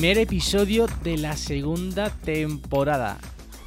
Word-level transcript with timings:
Primer 0.00 0.16
episodio 0.16 0.86
de 1.04 1.18
la 1.18 1.36
segunda 1.36 2.08
temporada. 2.08 3.18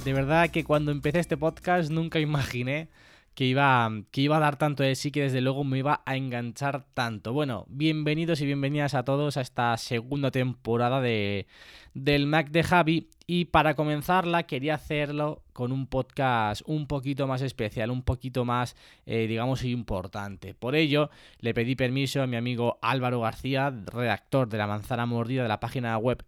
De 0.04 0.14
verdad 0.14 0.50
que 0.50 0.64
cuando 0.64 0.92
empecé 0.92 1.20
este 1.20 1.38
podcast 1.38 1.92
nunca 1.92 2.20
imaginé 2.20 2.88
que 3.36 3.46
iba, 3.46 3.90
que 4.12 4.22
iba 4.22 4.38
a 4.38 4.40
dar 4.40 4.58
tanto 4.58 4.84
de 4.84 4.96
sí 4.96 5.12
que 5.12 5.24
desde 5.24 5.42
luego 5.42 5.64
me 5.64 5.80
iba 5.80 6.02
a 6.06 6.16
enganchar 6.16 6.86
tanto. 6.94 7.34
Bueno, 7.34 7.66
bienvenidos 7.68 8.42
y 8.42 8.46
bienvenidas 8.46 8.94
a 8.94 9.04
todos 9.04 9.38
a 9.38 9.42
esta 9.42 9.76
segunda 9.78 10.30
temporada 10.30 11.02
de, 11.02 11.48
del 11.94 12.28
Mac 12.28 12.52
de 12.52 12.64
Javi. 12.64 13.10
Y 13.26 13.46
para 13.46 13.76
comenzarla 13.76 14.44
quería 14.44 14.76
hacerlo 14.76 15.42
con 15.54 15.72
un 15.72 15.88
podcast 15.88 16.62
un 16.66 16.88
poquito 16.88 17.26
más 17.26 17.42
especial, 17.42 17.90
un 17.90 18.04
poquito 18.04 18.46
más, 18.46 18.76
eh, 19.06 19.28
digamos, 19.28 19.64
importante. 19.64 20.54
Por 20.54 20.76
ello, 20.76 21.10
le 21.40 21.54
pedí 21.54 21.76
permiso 21.76 22.22
a 22.22 22.28
mi 22.28 22.36
amigo 22.36 22.78
Álvaro 22.82 23.22
García, 23.22 23.74
redactor 23.86 24.50
de 24.50 24.58
La 24.58 24.68
Manzana 24.68 25.06
Mordida, 25.06 25.44
de 25.44 25.50
la 25.50 25.60
página 25.60 25.98
web 25.98 26.24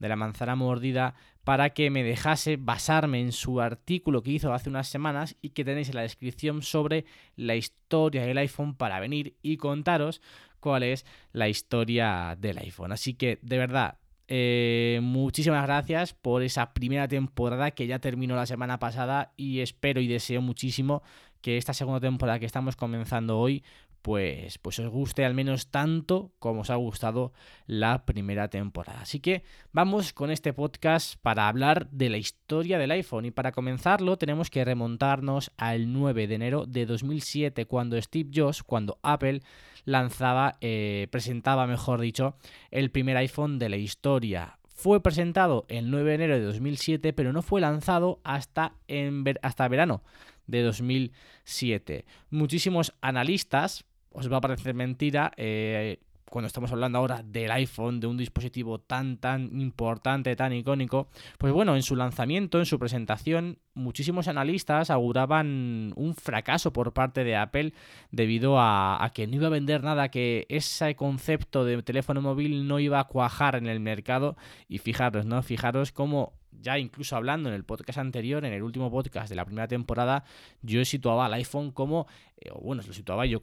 de 0.00 0.08
La 0.08 0.16
Manzana 0.16 0.56
Mordida, 0.56 1.14
para 1.44 1.70
que 1.70 1.90
me 1.90 2.02
dejase 2.02 2.56
basarme 2.56 3.20
en 3.20 3.32
su 3.32 3.60
artículo 3.60 4.22
que 4.22 4.32
hizo 4.32 4.52
hace 4.52 4.68
unas 4.68 4.88
semanas 4.88 5.36
y 5.40 5.50
que 5.50 5.64
tenéis 5.64 5.88
en 5.88 5.96
la 5.96 6.02
descripción 6.02 6.62
sobre 6.62 7.04
la 7.36 7.56
historia 7.56 8.22
del 8.22 8.38
iPhone 8.38 8.74
para 8.74 9.00
venir 9.00 9.34
y 9.42 9.56
contaros 9.56 10.20
cuál 10.60 10.82
es 10.82 11.06
la 11.32 11.48
historia 11.48 12.36
del 12.38 12.58
iPhone. 12.58 12.92
Así 12.92 13.14
que, 13.14 13.38
de 13.42 13.58
verdad, 13.58 13.98
eh, 14.28 15.00
muchísimas 15.02 15.64
gracias 15.64 16.14
por 16.14 16.42
esa 16.42 16.72
primera 16.72 17.08
temporada 17.08 17.72
que 17.72 17.86
ya 17.86 17.98
terminó 17.98 18.36
la 18.36 18.46
semana 18.46 18.78
pasada 18.78 19.32
y 19.36 19.60
espero 19.60 20.00
y 20.00 20.06
deseo 20.06 20.40
muchísimo 20.40 21.02
que 21.40 21.56
esta 21.56 21.74
segunda 21.74 22.00
temporada 22.00 22.38
que 22.38 22.46
estamos 22.46 22.76
comenzando 22.76 23.38
hoy 23.38 23.64
pues, 24.02 24.58
pues 24.58 24.78
os 24.78 24.88
guste 24.88 25.24
al 25.24 25.34
menos 25.34 25.68
tanto 25.68 26.32
como 26.38 26.62
os 26.62 26.70
ha 26.70 26.76
gustado 26.76 27.32
la 27.66 28.04
primera 28.04 28.48
temporada. 28.48 29.02
Así 29.02 29.20
que 29.20 29.42
vamos 29.72 30.12
con 30.12 30.30
este 30.30 30.52
podcast 30.52 31.16
para 31.20 31.48
hablar 31.48 31.88
de 31.90 32.10
la 32.10 32.18
historia 32.18 32.78
del 32.78 32.90
iPhone 32.92 33.26
y 33.26 33.30
para 33.30 33.52
comenzarlo 33.52 34.16
tenemos 34.16 34.50
que 34.50 34.64
remontarnos 34.64 35.52
al 35.56 35.92
9 35.92 36.26
de 36.26 36.34
enero 36.34 36.66
de 36.66 36.86
2007 36.86 37.66
cuando 37.66 38.00
Steve 38.00 38.30
Jobs, 38.34 38.62
cuando 38.62 38.98
Apple 39.02 39.42
lanzaba, 39.84 40.56
eh, 40.60 41.08
presentaba 41.10 41.66
mejor 41.66 42.00
dicho, 42.00 42.36
el 42.70 42.90
primer 42.90 43.16
iPhone 43.16 43.58
de 43.58 43.68
la 43.68 43.76
historia. 43.76 44.58
Fue 44.68 45.02
presentado 45.02 45.66
el 45.68 45.90
9 45.90 46.08
de 46.08 46.14
enero 46.14 46.34
de 46.34 46.44
2007 46.44 47.12
pero 47.12 47.32
no 47.32 47.42
fue 47.42 47.60
lanzado 47.60 48.20
hasta, 48.24 48.74
en 48.88 49.24
hasta 49.42 49.68
verano 49.68 50.02
de 50.50 50.62
2007. 50.62 52.04
Muchísimos 52.30 52.94
analistas, 53.00 53.84
os 54.12 54.30
va 54.30 54.38
a 54.38 54.40
parecer 54.40 54.74
mentira, 54.74 55.32
eh, 55.36 56.00
cuando 56.30 56.46
estamos 56.46 56.70
hablando 56.72 56.98
ahora 56.98 57.22
del 57.24 57.50
iPhone, 57.50 58.00
de 58.00 58.06
un 58.06 58.16
dispositivo 58.16 58.78
tan, 58.78 59.18
tan 59.18 59.60
importante, 59.60 60.34
tan 60.36 60.52
icónico, 60.52 61.08
pues 61.38 61.52
bueno, 61.52 61.74
en 61.74 61.82
su 61.82 61.96
lanzamiento, 61.96 62.58
en 62.58 62.66
su 62.66 62.78
presentación, 62.78 63.58
muchísimos 63.74 64.28
analistas 64.28 64.90
auguraban 64.90 65.92
un 65.96 66.14
fracaso 66.14 66.72
por 66.72 66.92
parte 66.92 67.24
de 67.24 67.36
Apple 67.36 67.74
debido 68.12 68.56
a, 68.58 69.10
que 69.12 69.26
no 69.26 69.36
iba 69.36 69.48
a 69.48 69.50
vender 69.50 69.82
nada, 69.82 70.10
que 70.10 70.46
ese 70.48 70.94
concepto 70.94 71.64
de 71.64 71.82
teléfono 71.82 72.22
móvil 72.22 72.66
no 72.66 72.78
iba 72.78 73.00
a 73.00 73.04
cuajar 73.04 73.56
en 73.56 73.66
el 73.66 73.80
mercado. 73.80 74.36
Y 74.68 74.78
fijaros, 74.78 75.26
¿no? 75.26 75.42
Fijaros 75.42 75.90
cómo 75.90 76.34
ya 76.52 76.78
incluso 76.78 77.16
hablando 77.16 77.48
en 77.48 77.54
el 77.54 77.64
podcast 77.64 77.98
anterior, 77.98 78.44
en 78.44 78.52
el 78.52 78.62
último 78.62 78.90
podcast 78.90 79.28
de 79.28 79.34
la 79.34 79.44
primera 79.44 79.66
temporada, 79.66 80.24
yo 80.62 80.84
situaba 80.84 81.26
al 81.26 81.34
iPhone 81.34 81.72
como, 81.72 82.06
eh, 82.36 82.50
bueno, 82.60 82.82
lo 82.86 82.92
situaba 82.92 83.26
yo 83.26 83.40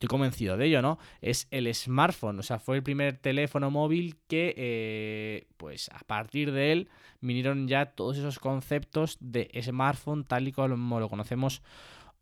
estoy 0.00 0.08
convencido 0.08 0.56
de 0.56 0.64
ello, 0.64 0.80
¿no? 0.80 0.98
Es 1.20 1.46
el 1.50 1.72
smartphone, 1.74 2.38
o 2.38 2.42
sea, 2.42 2.58
fue 2.58 2.76
el 2.76 2.82
primer 2.82 3.18
teléfono 3.18 3.70
móvil 3.70 4.16
que, 4.28 4.54
eh, 4.56 5.46
pues 5.58 5.90
a 5.90 5.98
partir 5.98 6.52
de 6.52 6.72
él, 6.72 6.88
vinieron 7.20 7.68
ya 7.68 7.84
todos 7.84 8.16
esos 8.16 8.38
conceptos 8.38 9.18
de 9.20 9.50
smartphone 9.60 10.24
tal 10.24 10.48
y 10.48 10.52
como 10.52 11.00
lo 11.00 11.10
conocemos 11.10 11.60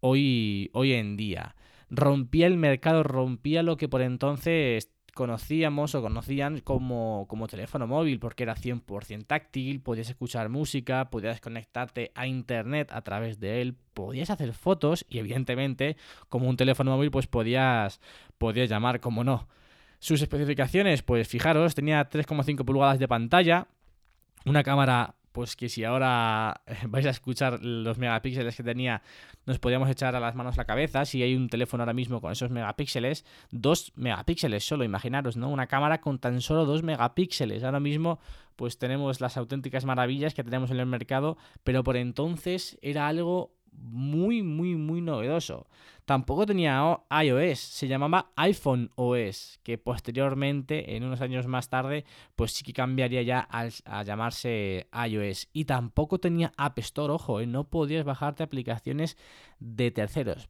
hoy, 0.00 0.70
hoy 0.72 0.92
en 0.94 1.16
día. 1.16 1.54
Rompía 1.88 2.48
el 2.48 2.56
mercado, 2.56 3.04
rompía 3.04 3.62
lo 3.62 3.76
que 3.76 3.88
por 3.88 4.02
entonces 4.02 4.90
conocíamos 5.18 5.96
o 5.96 6.00
conocían 6.00 6.60
como, 6.60 7.26
como 7.26 7.48
teléfono 7.48 7.88
móvil, 7.88 8.20
porque 8.20 8.44
era 8.44 8.54
100% 8.54 9.26
táctil, 9.26 9.80
podías 9.80 10.08
escuchar 10.08 10.48
música, 10.48 11.10
podías 11.10 11.40
conectarte 11.40 12.12
a 12.14 12.28
internet 12.28 12.92
a 12.92 13.02
través 13.02 13.40
de 13.40 13.60
él, 13.60 13.74
podías 13.94 14.30
hacer 14.30 14.52
fotos 14.52 15.04
y 15.08 15.18
evidentemente 15.18 15.96
como 16.28 16.48
un 16.48 16.56
teléfono 16.56 16.92
móvil 16.92 17.10
pues 17.10 17.26
podías, 17.26 18.00
podías 18.38 18.70
llamar, 18.70 19.00
como 19.00 19.24
no. 19.24 19.48
Sus 19.98 20.22
especificaciones, 20.22 21.02
pues 21.02 21.26
fijaros, 21.26 21.74
tenía 21.74 22.08
3,5 22.08 22.64
pulgadas 22.64 23.00
de 23.00 23.08
pantalla, 23.08 23.66
una 24.44 24.62
cámara 24.62 25.16
pues 25.38 25.54
que 25.54 25.68
si 25.68 25.84
ahora 25.84 26.62
vais 26.88 27.06
a 27.06 27.10
escuchar 27.10 27.62
los 27.62 27.96
megapíxeles 27.96 28.56
que 28.56 28.64
tenía, 28.64 29.02
nos 29.46 29.60
podíamos 29.60 29.88
echar 29.88 30.16
a 30.16 30.18
las 30.18 30.34
manos 30.34 30.56
la 30.56 30.64
cabeza. 30.64 31.04
Si 31.04 31.22
hay 31.22 31.36
un 31.36 31.48
teléfono 31.48 31.84
ahora 31.84 31.92
mismo 31.92 32.20
con 32.20 32.32
esos 32.32 32.50
megapíxeles, 32.50 33.24
dos 33.52 33.92
megapíxeles 33.94 34.66
solo, 34.66 34.82
imaginaros, 34.82 35.36
¿no? 35.36 35.48
Una 35.48 35.68
cámara 35.68 36.00
con 36.00 36.18
tan 36.18 36.40
solo 36.40 36.64
dos 36.64 36.82
megapíxeles. 36.82 37.62
Ahora 37.62 37.78
mismo, 37.78 38.18
pues 38.56 38.78
tenemos 38.78 39.20
las 39.20 39.36
auténticas 39.36 39.84
maravillas 39.84 40.34
que 40.34 40.42
tenemos 40.42 40.72
en 40.72 40.80
el 40.80 40.86
mercado, 40.86 41.38
pero 41.62 41.84
por 41.84 41.96
entonces 41.96 42.76
era 42.82 43.06
algo 43.06 43.52
muy, 43.80 44.42
muy, 44.42 44.76
muy 44.76 45.00
novedoso. 45.00 45.66
Tampoco 46.04 46.46
tenía 46.46 47.00
iOS, 47.10 47.58
se 47.58 47.86
llamaba 47.86 48.32
iPhone 48.36 48.90
OS, 48.94 49.60
que 49.62 49.76
posteriormente, 49.76 50.96
en 50.96 51.04
unos 51.04 51.20
años 51.20 51.46
más 51.46 51.68
tarde, 51.68 52.04
pues 52.34 52.52
sí 52.52 52.64
que 52.64 52.72
cambiaría 52.72 53.22
ya 53.22 53.46
a, 53.50 54.02
llamarse 54.02 54.88
iOS. 55.06 55.48
Y 55.52 55.66
tampoco 55.66 56.18
tenía 56.18 56.52
App 56.56 56.78
Store, 56.78 57.12
ojo, 57.12 57.40
¿eh? 57.40 57.46
no 57.46 57.64
podías 57.64 58.04
bajarte 58.04 58.42
aplicaciones 58.42 59.18
de 59.58 59.90
terceros. 59.90 60.48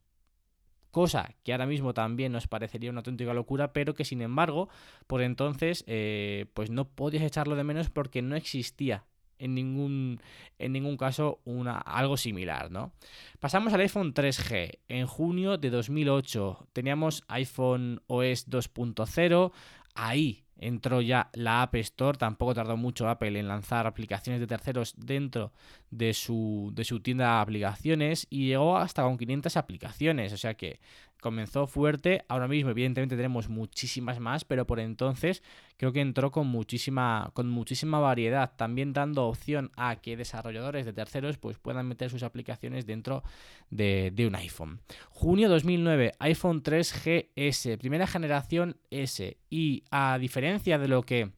Cosa 0.91 1.34
que 1.43 1.53
ahora 1.53 1.66
mismo 1.66 1.93
también 1.93 2.33
nos 2.33 2.47
parecería 2.47 2.91
una 2.91 3.00
auténtica 3.00 3.34
locura, 3.34 3.72
pero 3.72 3.95
que 3.95 4.05
sin 4.05 4.22
embargo, 4.22 4.69
por 5.06 5.22
entonces, 5.22 5.84
eh, 5.87 6.47
pues 6.55 6.71
no 6.71 6.89
podías 6.89 7.25
echarlo 7.25 7.56
de 7.56 7.65
menos 7.65 7.91
porque 7.91 8.22
no 8.22 8.37
existía 8.37 9.05
en 9.38 9.54
ningún, 9.54 10.21
en 10.59 10.72
ningún 10.72 10.97
caso 10.97 11.41
una, 11.44 11.78
algo 11.78 12.16
similar, 12.16 12.71
¿no? 12.71 12.93
Pasamos 13.41 13.72
al 13.72 13.81
iPhone 13.81 14.15
3G. 14.15 14.81
En 14.88 15.06
junio 15.06 15.59
de 15.59 15.71
2008 15.71 16.69
teníamos 16.72 17.25
iPhone 17.28 18.03
OS 18.06 18.48
2.0. 18.48 19.53
Ahí 19.94 20.44
entró 20.59 21.01
ya 21.01 21.31
la 21.33 21.63
App 21.63 21.75
Store. 21.77 22.19
Tampoco 22.19 22.55
tardó 22.55 22.77
mucho 22.77 23.09
Apple 23.09 23.39
en 23.39 23.49
lanzar 23.49 23.87
aplicaciones 23.87 24.41
de 24.41 24.47
terceros 24.47 24.95
dentro 24.97 25.53
de 25.91 26.13
su, 26.13 26.71
de 26.75 26.85
su 26.85 27.01
tienda 27.01 27.37
de 27.37 27.41
aplicaciones 27.41 28.27
y 28.31 28.49
llegó 28.49 28.77
hasta 28.77 29.03
con 29.03 29.17
500 29.17 29.57
aplicaciones. 29.57 30.33
O 30.33 30.37
sea 30.37 30.55
que 30.55 30.81
comenzó 31.21 31.66
fuerte. 31.66 32.25
Ahora 32.28 32.49
mismo, 32.49 32.71
evidentemente, 32.71 33.16
tenemos 33.16 33.49
muchísimas 33.49 34.21
más, 34.21 34.45
pero 34.45 34.66
por 34.66 34.81
entonces 34.81 35.43
creo 35.77 35.93
que 35.93 36.01
entró 36.01 36.31
con 36.31 36.47
muchísima, 36.47 37.31
con 37.34 37.49
muchísima 37.49 37.99
variedad, 37.99 38.53
también 38.57 38.93
dando 38.93 39.27
opción 39.27 39.71
a 39.77 39.97
que 39.97 40.16
desarrolladores 40.16 40.87
de 40.87 40.93
terceros 40.93 41.39
pues, 41.39 41.59
puedan 41.59 41.87
meter 41.87 42.11
sus 42.11 42.22
aplicaciones 42.22 42.87
dentro 42.87 43.22
de, 43.71 44.11
de 44.15 44.27
un 44.27 44.34
iPhone. 44.34 44.81
Junio 45.11 45.49
2009, 45.49 46.15
iPhone 46.19 46.63
3GS, 46.63 47.78
primera 47.78 48.07
generación 48.07 48.77
S. 48.91 49.37
Y 49.51 49.84
a 49.91 50.19
diferencia 50.19 50.47
de 50.56 50.89
lo 50.89 51.03
que 51.03 51.30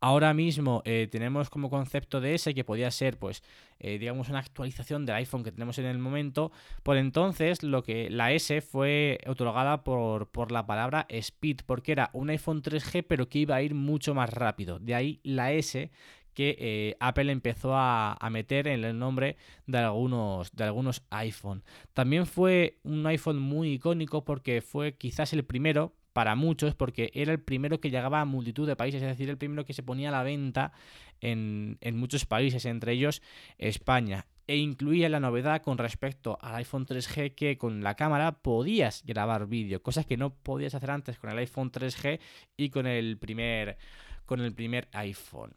ahora 0.00 0.34
mismo 0.34 0.82
eh, 0.84 1.08
tenemos 1.10 1.50
como 1.50 1.70
concepto 1.70 2.20
de 2.20 2.34
ese 2.34 2.54
que 2.54 2.64
podía 2.64 2.90
ser, 2.90 3.18
pues, 3.18 3.42
eh, 3.78 3.98
digamos, 3.98 4.28
una 4.28 4.38
actualización 4.38 5.04
del 5.04 5.16
iPhone 5.16 5.44
que 5.44 5.52
tenemos 5.52 5.78
en 5.78 5.86
el 5.86 5.98
momento. 5.98 6.52
Por 6.82 6.96
entonces, 6.96 7.62
lo 7.62 7.82
que 7.82 8.08
la 8.10 8.32
S 8.32 8.60
fue 8.60 9.18
otorgada 9.26 9.84
por, 9.84 10.28
por 10.30 10.52
la 10.52 10.66
palabra 10.66 11.06
Speed, 11.08 11.60
porque 11.66 11.92
era 11.92 12.10
un 12.12 12.30
iPhone 12.30 12.62
3G, 12.62 13.04
pero 13.06 13.28
que 13.28 13.40
iba 13.40 13.56
a 13.56 13.62
ir 13.62 13.74
mucho 13.74 14.14
más 14.14 14.30
rápido. 14.30 14.78
De 14.78 14.94
ahí 14.94 15.20
la 15.22 15.52
S 15.52 15.90
que 16.34 16.56
eh, 16.58 16.96
Apple 17.00 17.30
empezó 17.30 17.74
a, 17.74 18.16
meter 18.30 18.68
en 18.68 18.84
el 18.84 18.98
nombre 18.98 19.36
de 19.66 19.78
algunos, 19.78 20.52
de 20.52 20.64
algunos 20.64 21.02
iPhone. 21.10 21.62
También 21.92 22.26
fue 22.26 22.78
un 22.82 23.06
iPhone 23.06 23.38
muy 23.38 23.72
icónico 23.72 24.24
porque 24.24 24.62
fue 24.62 24.96
quizás 24.96 25.32
el 25.32 25.44
primero 25.44 25.94
para 26.12 26.34
muchos 26.34 26.74
porque 26.74 27.10
era 27.14 27.32
el 27.32 27.40
primero 27.40 27.80
que 27.80 27.90
llegaba 27.90 28.20
a 28.20 28.24
multitud 28.24 28.66
de 28.66 28.76
países, 28.76 29.02
es 29.02 29.08
decir, 29.08 29.28
el 29.30 29.38
primero 29.38 29.64
que 29.64 29.72
se 29.72 29.82
ponía 29.82 30.08
a 30.08 30.12
la 30.12 30.22
venta 30.22 30.72
en, 31.20 31.78
en 31.80 31.96
muchos 31.96 32.26
países, 32.26 32.64
entre 32.66 32.92
ellos 32.92 33.22
España 33.58 34.26
e 34.46 34.56
incluía 34.56 35.08
la 35.08 35.20
novedad 35.20 35.62
con 35.62 35.78
respecto 35.78 36.38
al 36.40 36.56
iPhone 36.56 36.86
3G 36.86 37.34
que 37.34 37.56
con 37.58 37.82
la 37.82 37.94
cámara 37.94 38.42
podías 38.42 39.02
grabar 39.06 39.46
vídeo, 39.46 39.82
cosas 39.82 40.06
que 40.06 40.16
no 40.16 40.34
podías 40.34 40.74
hacer 40.74 40.90
antes 40.90 41.18
con 41.18 41.30
el 41.30 41.38
iPhone 41.38 41.70
3G 41.70 42.20
y 42.56 42.70
con 42.70 42.86
el 42.86 43.18
primer, 43.18 43.78
con 44.26 44.40
el 44.40 44.52
primer 44.52 44.88
iPhone. 44.92 45.54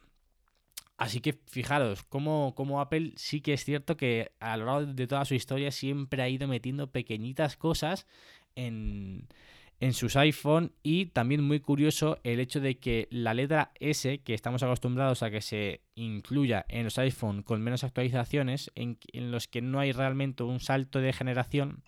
Así 0.98 1.20
que 1.20 1.34
fijaros, 1.48 2.04
como, 2.04 2.54
como, 2.56 2.80
Apple 2.80 3.14
sí 3.18 3.42
que 3.42 3.54
es 3.54 3.66
cierto 3.66 3.98
que 3.98 4.32
a 4.40 4.56
lo 4.56 4.66
largo 4.66 4.94
de 4.94 5.08
toda 5.08 5.26
su 5.26 5.36
historia 5.36 5.72
siempre 5.72 6.22
ha 6.22 6.30
ido 6.30 6.48
metiendo 6.48 6.90
pequeñitas 6.92 7.58
cosas 7.58 8.08
en, 8.56 9.28
en 9.80 9.94
sus 9.94 10.16
iPhone 10.16 10.72
y 10.84 11.08
también 11.08 11.44
muy 11.44 11.60
curioso 11.60 12.20
el 12.24 12.40
hecho 12.40 12.60
de 12.60 12.78
que 12.78 13.08
la 13.12 13.34
letra 13.34 13.72
S, 13.80 14.20
que 14.20 14.34
estamos 14.34 14.64
acostumbrados 14.64 15.24
a 15.24 15.30
que 15.30 15.42
se 15.42 15.82
incluya 15.96 16.66
en 16.70 16.86
los 16.86 16.98
iPhone 16.98 17.44
con 17.44 17.62
menos 17.62 17.84
actualizaciones, 17.84 18.72
en, 18.76 18.98
los 19.32 19.48
que 19.48 19.62
no 19.62 19.80
hay 19.80 19.92
realmente 19.92 20.44
un 20.44 20.60
salto 20.60 21.00
de 21.00 21.14
generación, 21.14 21.84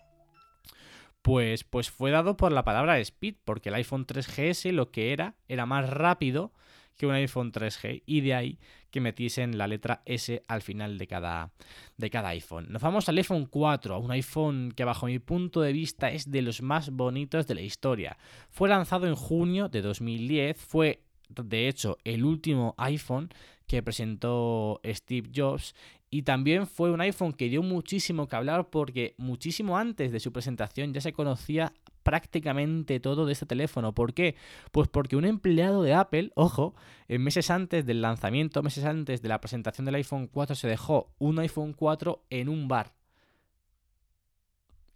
pues, 1.22 1.64
pues 1.64 1.90
fue 1.90 2.10
dado 2.10 2.36
por 2.36 2.52
la 2.52 2.64
palabra 2.64 2.98
speed, 2.98 3.36
porque 3.44 3.70
el 3.70 3.76
iPhone 3.76 4.06
3GS 4.06 4.72
lo 4.72 4.90
que 4.90 5.12
era 5.12 5.34
era 5.48 5.66
más 5.66 5.88
rápido 5.88 6.52
que 6.98 7.06
un 7.06 7.14
iPhone 7.14 7.52
3G 7.52 8.02
y 8.04 8.20
de 8.20 8.34
ahí 8.34 8.58
que 8.90 9.00
metiesen 9.00 9.56
la 9.56 9.66
letra 9.66 10.02
S 10.04 10.42
al 10.48 10.60
final 10.60 10.98
de 10.98 11.06
cada, 11.06 11.52
de 11.96 12.10
cada 12.10 12.30
iPhone. 12.30 12.66
Nos 12.68 12.82
vamos 12.82 13.08
al 13.08 13.16
iPhone 13.16 13.46
4, 13.46 13.98
un 13.98 14.10
iPhone 14.10 14.72
que 14.76 14.84
bajo 14.84 15.06
mi 15.06 15.18
punto 15.18 15.62
de 15.62 15.72
vista 15.72 16.10
es 16.10 16.30
de 16.30 16.42
los 16.42 16.60
más 16.60 16.90
bonitos 16.90 17.46
de 17.46 17.54
la 17.54 17.60
historia. 17.62 18.18
Fue 18.50 18.68
lanzado 18.68 19.06
en 19.06 19.14
junio 19.14 19.68
de 19.68 19.80
2010, 19.80 20.56
fue 20.58 21.02
de 21.28 21.68
hecho 21.68 21.98
el 22.04 22.24
último 22.24 22.74
iPhone 22.78 23.30
que 23.66 23.82
presentó 23.82 24.80
Steve 24.84 25.30
Jobs 25.34 25.74
y 26.10 26.22
también 26.22 26.66
fue 26.66 26.90
un 26.90 27.02
iPhone 27.02 27.34
que 27.34 27.50
dio 27.50 27.62
muchísimo 27.62 28.26
que 28.26 28.36
hablar 28.36 28.70
porque 28.70 29.14
muchísimo 29.18 29.76
antes 29.76 30.10
de 30.10 30.20
su 30.20 30.32
presentación 30.32 30.94
ya 30.94 31.02
se 31.02 31.12
conocía 31.12 31.72
prácticamente 32.08 33.00
todo 33.00 33.26
de 33.26 33.34
este 33.34 33.44
teléfono. 33.44 33.94
¿Por 33.94 34.14
qué? 34.14 34.34
Pues 34.72 34.88
porque 34.88 35.14
un 35.14 35.26
empleado 35.26 35.82
de 35.82 35.92
Apple, 35.92 36.32
ojo, 36.36 36.74
en 37.06 37.22
meses 37.22 37.50
antes 37.50 37.84
del 37.84 38.00
lanzamiento, 38.00 38.62
meses 38.62 38.86
antes 38.86 39.20
de 39.20 39.28
la 39.28 39.42
presentación 39.42 39.84
del 39.84 39.96
iPhone 39.96 40.26
4, 40.26 40.56
se 40.56 40.68
dejó 40.68 41.12
un 41.18 41.38
iPhone 41.38 41.74
4 41.74 42.24
en 42.30 42.48
un 42.48 42.66
bar. 42.66 42.94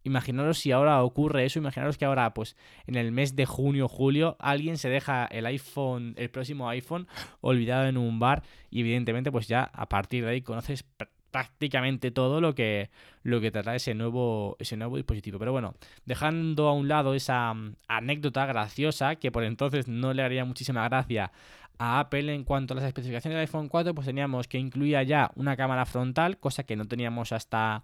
Imaginaros 0.04 0.56
si 0.58 0.72
ahora 0.72 1.04
ocurre 1.04 1.44
eso, 1.44 1.58
imaginaros 1.58 1.98
que 1.98 2.06
ahora, 2.06 2.32
pues, 2.32 2.56
en 2.86 2.94
el 2.94 3.12
mes 3.12 3.36
de 3.36 3.44
junio, 3.44 3.88
julio, 3.88 4.38
alguien 4.40 4.78
se 4.78 4.88
deja 4.88 5.26
el 5.26 5.44
iPhone, 5.44 6.14
el 6.16 6.30
próximo 6.30 6.70
iPhone, 6.70 7.08
olvidado 7.42 7.88
en 7.88 7.98
un 7.98 8.20
bar, 8.20 8.42
y 8.70 8.80
evidentemente, 8.80 9.30
pues 9.30 9.48
ya 9.48 9.64
a 9.64 9.86
partir 9.90 10.24
de 10.24 10.30
ahí 10.30 10.40
conoces 10.40 10.86
prácticamente 11.32 12.12
todo 12.12 12.40
lo 12.40 12.54
que, 12.54 12.90
lo 13.24 13.40
que 13.40 13.50
trata 13.50 13.74
ese 13.74 13.94
nuevo, 13.94 14.56
ese 14.60 14.76
nuevo 14.76 14.96
dispositivo. 14.96 15.40
Pero 15.40 15.50
bueno, 15.50 15.74
dejando 16.04 16.68
a 16.68 16.74
un 16.74 16.86
lado 16.86 17.14
esa 17.14 17.52
mm, 17.52 17.76
anécdota 17.88 18.46
graciosa, 18.46 19.16
que 19.16 19.32
por 19.32 19.42
entonces 19.42 19.88
no 19.88 20.12
le 20.14 20.22
haría 20.22 20.44
muchísima 20.44 20.88
gracia 20.88 21.32
a 21.78 21.98
Apple 22.00 22.32
en 22.32 22.44
cuanto 22.44 22.74
a 22.74 22.76
las 22.76 22.84
especificaciones 22.84 23.34
del 23.34 23.46
iPhone 23.46 23.68
4, 23.68 23.94
pues 23.94 24.06
teníamos 24.06 24.46
que 24.46 24.58
incluía 24.58 25.02
ya 25.02 25.32
una 25.34 25.56
cámara 25.56 25.86
frontal, 25.86 26.38
cosa 26.38 26.62
que 26.64 26.76
no 26.76 26.84
teníamos 26.84 27.32
hasta, 27.32 27.82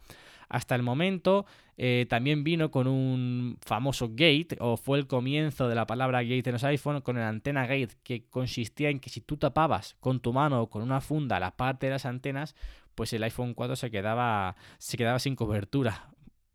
hasta 0.49 0.75
el 0.75 0.83
momento. 0.83 1.47
Eh, 1.79 2.07
también 2.09 2.45
vino 2.45 2.71
con 2.71 2.87
un 2.87 3.57
famoso 3.65 4.11
gate, 4.11 4.57
o 4.61 4.77
fue 4.77 4.99
el 4.99 5.07
comienzo 5.07 5.69
de 5.69 5.75
la 5.75 5.87
palabra 5.87 6.23
gate 6.23 6.51
en 6.51 6.53
los 6.53 6.65
iPhone, 6.65 7.01
con 7.01 7.17
el 7.17 7.25
antena 7.25 7.63
gate, 7.63 7.97
que 8.03 8.27
consistía 8.29 8.91
en 8.91 9.01
que 9.01 9.11
si 9.11 9.21
tú 9.21 9.37
tapabas 9.37 9.97
con 10.01 10.21
tu 10.21 10.33
mano 10.33 10.63
o 10.63 10.71
con 10.71 10.83
una 10.83 11.01
funda 11.01 11.41
la 11.41 11.57
parte 11.57 11.87
de 11.87 11.93
las 11.93 12.05
antenas, 12.05 12.55
pues 12.99 13.13
el 13.13 13.23
iPhone 13.23 13.55
4 13.55 13.77
se 13.77 13.93
quedaba, 13.93 14.57
se 14.79 14.97
quedaba 14.97 15.21
sin 15.21 15.37
cobertura. 15.37 16.09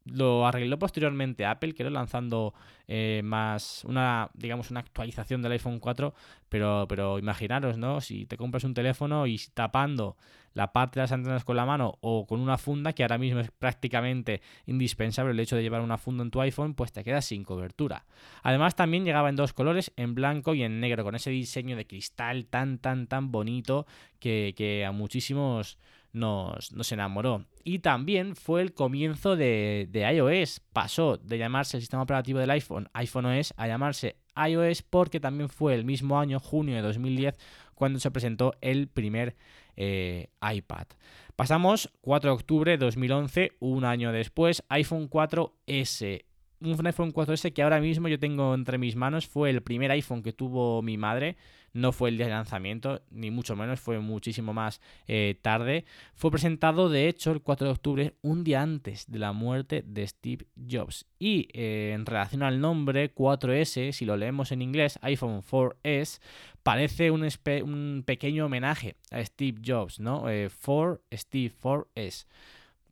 Lo 0.03 0.45
arregló 0.45 0.77
posteriormente 0.77 1.45
Apple, 1.45 1.73
quedó 1.73 1.89
lanzando 1.89 2.53
eh, 2.85 3.21
más 3.23 3.85
una, 3.85 4.29
digamos, 4.33 4.69
una 4.69 4.81
actualización 4.81 5.41
del 5.41 5.53
iPhone 5.53 5.79
4, 5.79 6.13
pero, 6.49 6.85
pero 6.89 7.17
imaginaros, 7.17 7.77
¿no? 7.77 8.01
Si 8.01 8.25
te 8.25 8.35
compras 8.35 8.65
un 8.65 8.73
teléfono 8.73 9.25
y 9.25 9.39
tapando 9.53 10.17
la 10.53 10.73
parte 10.73 10.99
de 10.99 11.03
las 11.03 11.13
antenas 11.13 11.45
con 11.45 11.55
la 11.55 11.65
mano 11.65 11.97
o 12.01 12.27
con 12.27 12.41
una 12.41 12.57
funda, 12.57 12.91
que 12.91 13.03
ahora 13.03 13.17
mismo 13.17 13.39
es 13.39 13.49
prácticamente 13.49 14.41
indispensable 14.65 15.31
el 15.31 15.39
hecho 15.39 15.55
de 15.55 15.61
llevar 15.61 15.79
una 15.79 15.97
funda 15.97 16.25
en 16.25 16.29
tu 16.31 16.41
iPhone, 16.41 16.73
pues 16.73 16.91
te 16.91 17.05
quedas 17.05 17.23
sin 17.23 17.45
cobertura. 17.45 18.05
Además, 18.41 18.75
también 18.75 19.05
llegaba 19.05 19.29
en 19.29 19.37
dos 19.37 19.53
colores, 19.53 19.93
en 19.95 20.13
blanco 20.13 20.55
y 20.55 20.63
en 20.63 20.81
negro, 20.81 21.05
con 21.05 21.15
ese 21.15 21.29
diseño 21.29 21.77
de 21.77 21.87
cristal 21.87 22.47
tan, 22.47 22.79
tan, 22.79 23.07
tan 23.07 23.31
bonito 23.31 23.87
que, 24.19 24.53
que 24.57 24.83
a 24.83 24.91
muchísimos 24.91 25.77
nos, 26.13 26.91
enamoró. 26.91 27.45
Y 27.63 27.79
también 27.79 28.35
fue 28.35 28.61
el 28.61 28.73
comienzo 28.73 29.35
de, 29.35 29.89
iOS. 29.93 30.61
Pasó 30.71 31.17
de 31.17 31.37
llamarse 31.37 31.77
el 31.77 31.81
sistema 31.81 32.03
operativo 32.03 32.39
del 32.39 32.51
iPhone 32.51 32.89
iPhone 32.93 33.25
OS 33.25 33.53
a 33.57 33.67
llamarse 33.67 34.15
iOS 34.35 34.83
porque 34.83 35.19
también 35.19 35.49
fue 35.49 35.75
el 35.75 35.85
mismo 35.85 36.19
año, 36.19 36.39
junio 36.39 36.75
de 36.75 36.81
2010, 36.81 37.37
cuando 37.75 37.99
se 37.99 38.11
presentó 38.11 38.53
el 38.61 38.87
primer 38.87 39.35
eh, 39.75 40.29
iPad. 40.41 40.87
Pasamos 41.35 41.91
4 42.01 42.29
de 42.29 42.35
octubre 42.35 42.71
de 42.71 42.77
2011, 42.77 43.53
un 43.59 43.85
año 43.85 44.11
después, 44.11 44.63
iPhone 44.69 45.09
4S 45.09 46.25
un 46.63 46.85
iPhone 46.85 47.13
4S 47.13 47.53
que 47.53 47.61
ahora 47.61 47.81
mismo 47.81 48.07
yo 48.07 48.17
tengo 48.17 48.53
entre 48.53 48.77
mis 48.77 48.95
manos. 48.95 49.27
Fue 49.27 49.49
el 49.49 49.61
primer 49.61 49.91
iPhone 49.91 50.23
que 50.23 50.31
tuvo 50.31 50.81
mi 50.81 50.97
madre 50.97 51.35
no 51.73 51.91
fue 51.91 52.09
el 52.09 52.17
día 52.17 52.27
de 52.27 52.33
lanzamiento, 52.33 53.01
ni 53.09 53.31
mucho 53.31 53.55
menos, 53.55 53.79
fue 53.79 53.99
muchísimo 53.99 54.53
más 54.53 54.79
eh, 55.07 55.35
tarde. 55.41 55.85
Fue 56.13 56.31
presentado, 56.31 56.89
de 56.89 57.07
hecho, 57.07 57.31
el 57.31 57.41
4 57.41 57.67
de 57.67 57.73
octubre, 57.73 58.13
un 58.21 58.43
día 58.43 58.61
antes 58.61 59.11
de 59.11 59.19
la 59.19 59.33
muerte 59.33 59.83
de 59.85 60.07
Steve 60.07 60.45
Jobs. 60.69 61.05
Y 61.19 61.49
eh, 61.53 61.91
en 61.93 62.05
relación 62.05 62.43
al 62.43 62.61
nombre 62.61 63.13
4S, 63.13 63.91
si 63.91 64.05
lo 64.05 64.15
leemos 64.15 64.51
en 64.51 64.61
inglés, 64.61 64.99
iPhone 65.01 65.41
4S, 65.41 66.21
parece 66.61 67.11
un, 67.11 68.03
pequeño 68.05 68.45
homenaje 68.45 68.95
a 69.11 69.23
Steve 69.25 69.61
Jobs, 69.65 69.99
¿no? 69.99 70.21
4 70.21 71.01
eh, 71.09 71.17
Steve 71.17 71.53
4S 71.61 72.25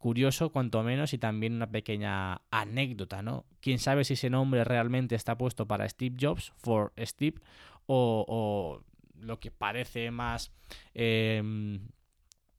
curioso 0.01 0.49
cuanto 0.49 0.81
menos 0.81 1.13
y 1.13 1.19
también 1.19 1.53
una 1.53 1.69
pequeña 1.69 2.41
anécdota, 2.49 3.21
¿no? 3.21 3.45
Quién 3.61 3.77
sabe 3.77 4.03
si 4.03 4.15
ese 4.15 4.31
nombre 4.31 4.63
realmente 4.63 5.13
está 5.13 5.37
puesto 5.37 5.67
para 5.67 5.87
Steve 5.87 6.17
Jobs, 6.19 6.51
for 6.57 6.91
Steve, 6.97 7.37
o, 7.87 8.81
lo 9.15 9.39
que 9.39 9.51
parece 9.51 10.11
más, 10.11 10.51
em, 10.93 11.79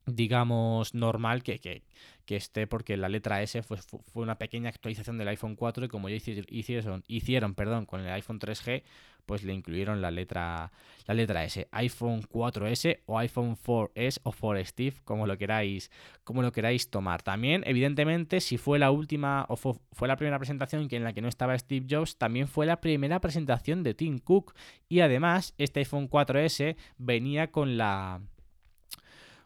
digamos, 0.07 0.95
normal 0.95 1.43
que, 1.43 1.59
que, 1.59 1.83
que, 2.25 2.37
esté, 2.37 2.67
porque 2.67 2.97
la 2.97 3.09
letra 3.09 3.43
S 3.43 3.63
fue, 3.63 3.79
una 4.15 4.39
pequeña 4.39 4.69
actualización 4.69 5.19
del 5.19 5.29
iPhone 5.29 5.57
4 5.57 5.87
y 5.87 5.89
como 5.89 6.09
ya 6.09 6.17
hicieron, 6.17 7.05
hicieron 7.07 7.55
perdón, 7.55 7.87
con 7.87 8.01
el 8.01 8.11
iPhone 8.11 8.39
3G, 8.39 8.83
pues 9.27 9.45
le 9.45 9.53
incluyeron 9.53 10.01
la 10.03 10.11
letra, 10.11 10.73
la 11.07 11.15
letra 11.15 11.45
S. 11.45 11.69
iPhone 11.71 12.23
4S 12.23 13.01
o 13.07 13.19
iPhone 13.19 13.57
4S 13.57 14.21
o 14.23 14.33
4 14.33 14.65
Steve, 14.65 14.97
como 15.05 15.27
lo 15.27 15.39
queráis, 15.39 15.91
como 16.25 16.43
lo 16.43 16.53
queráis 16.53 16.91
tomar. 16.91 17.23
También, 17.23 17.63
evidentemente, 17.67 18.41
si 18.41 18.59
fue 18.59 18.79
la 18.79 18.91
última 18.91 19.47
o 19.49 19.57
fue, 19.57 19.75
fue 19.93 20.09
la 20.09 20.17
primera 20.17 20.39
presentación 20.39 20.89
en 20.91 21.05
la 21.05 21.13
que 21.13 21.23
no 21.23 21.29
estaba 21.29 21.59
Steve 21.59 21.87
Jobs, 21.89 22.17
también 22.17 22.49
fue 22.49 22.67
la 22.67 22.81
primera 22.81 23.21
presentación 23.21 23.83
de 23.83 23.95
Tim 23.95 24.19
Cook. 24.19 24.55
Y 24.89 25.01
además, 25.01 25.55
este 25.59 25.81
iPhone 25.81 26.09
4S 26.09 26.77
venía 26.99 27.51
con 27.51 27.77
la 27.77 28.21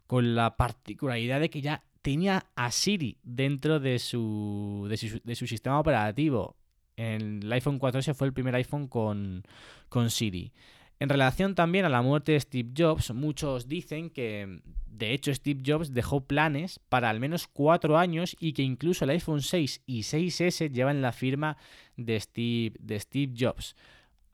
con 0.06 0.36
la 0.36 0.56
particularidad 0.56 1.40
de 1.40 1.50
que 1.50 1.60
ya 1.60 1.82
tenía 2.06 2.46
a 2.54 2.70
Siri 2.70 3.18
dentro 3.24 3.80
de 3.80 3.98
su, 3.98 4.86
de 4.88 5.34
su, 5.34 5.46
sistema 5.48 5.80
operativo 5.80 6.54
el 6.94 7.52
iPhone 7.52 7.80
4S 7.80 8.14
fue 8.14 8.28
el 8.28 8.32
primer 8.32 8.54
iPhone 8.54 8.86
con, 8.86 9.42
con 9.88 10.08
Siri. 10.08 10.52
En 11.00 11.08
relación 11.08 11.56
también 11.56 11.84
a 11.84 11.88
la 11.88 12.02
muerte 12.02 12.30
de 12.30 12.38
Steve 12.38 12.70
Jobs, 12.78 13.12
muchos 13.12 13.66
dicen 13.66 14.10
que 14.10 14.60
de 14.86 15.14
hecho 15.14 15.34
Steve 15.34 15.62
Jobs 15.66 15.92
dejó 15.92 16.20
planes 16.20 16.78
para 16.88 17.10
al 17.10 17.18
menos 17.18 17.48
cuatro 17.48 17.98
años 17.98 18.36
y 18.38 18.52
que 18.52 18.62
incluso 18.62 19.04
el 19.04 19.10
iPhone 19.10 19.42
6 19.42 19.82
y 19.84 20.02
6S 20.02 20.70
llevan 20.70 21.02
la 21.02 21.10
firma 21.10 21.56
de 21.96 22.20
Steve, 22.20 22.76
de 22.78 23.00
Steve 23.00 23.34
Jobs. 23.36 23.74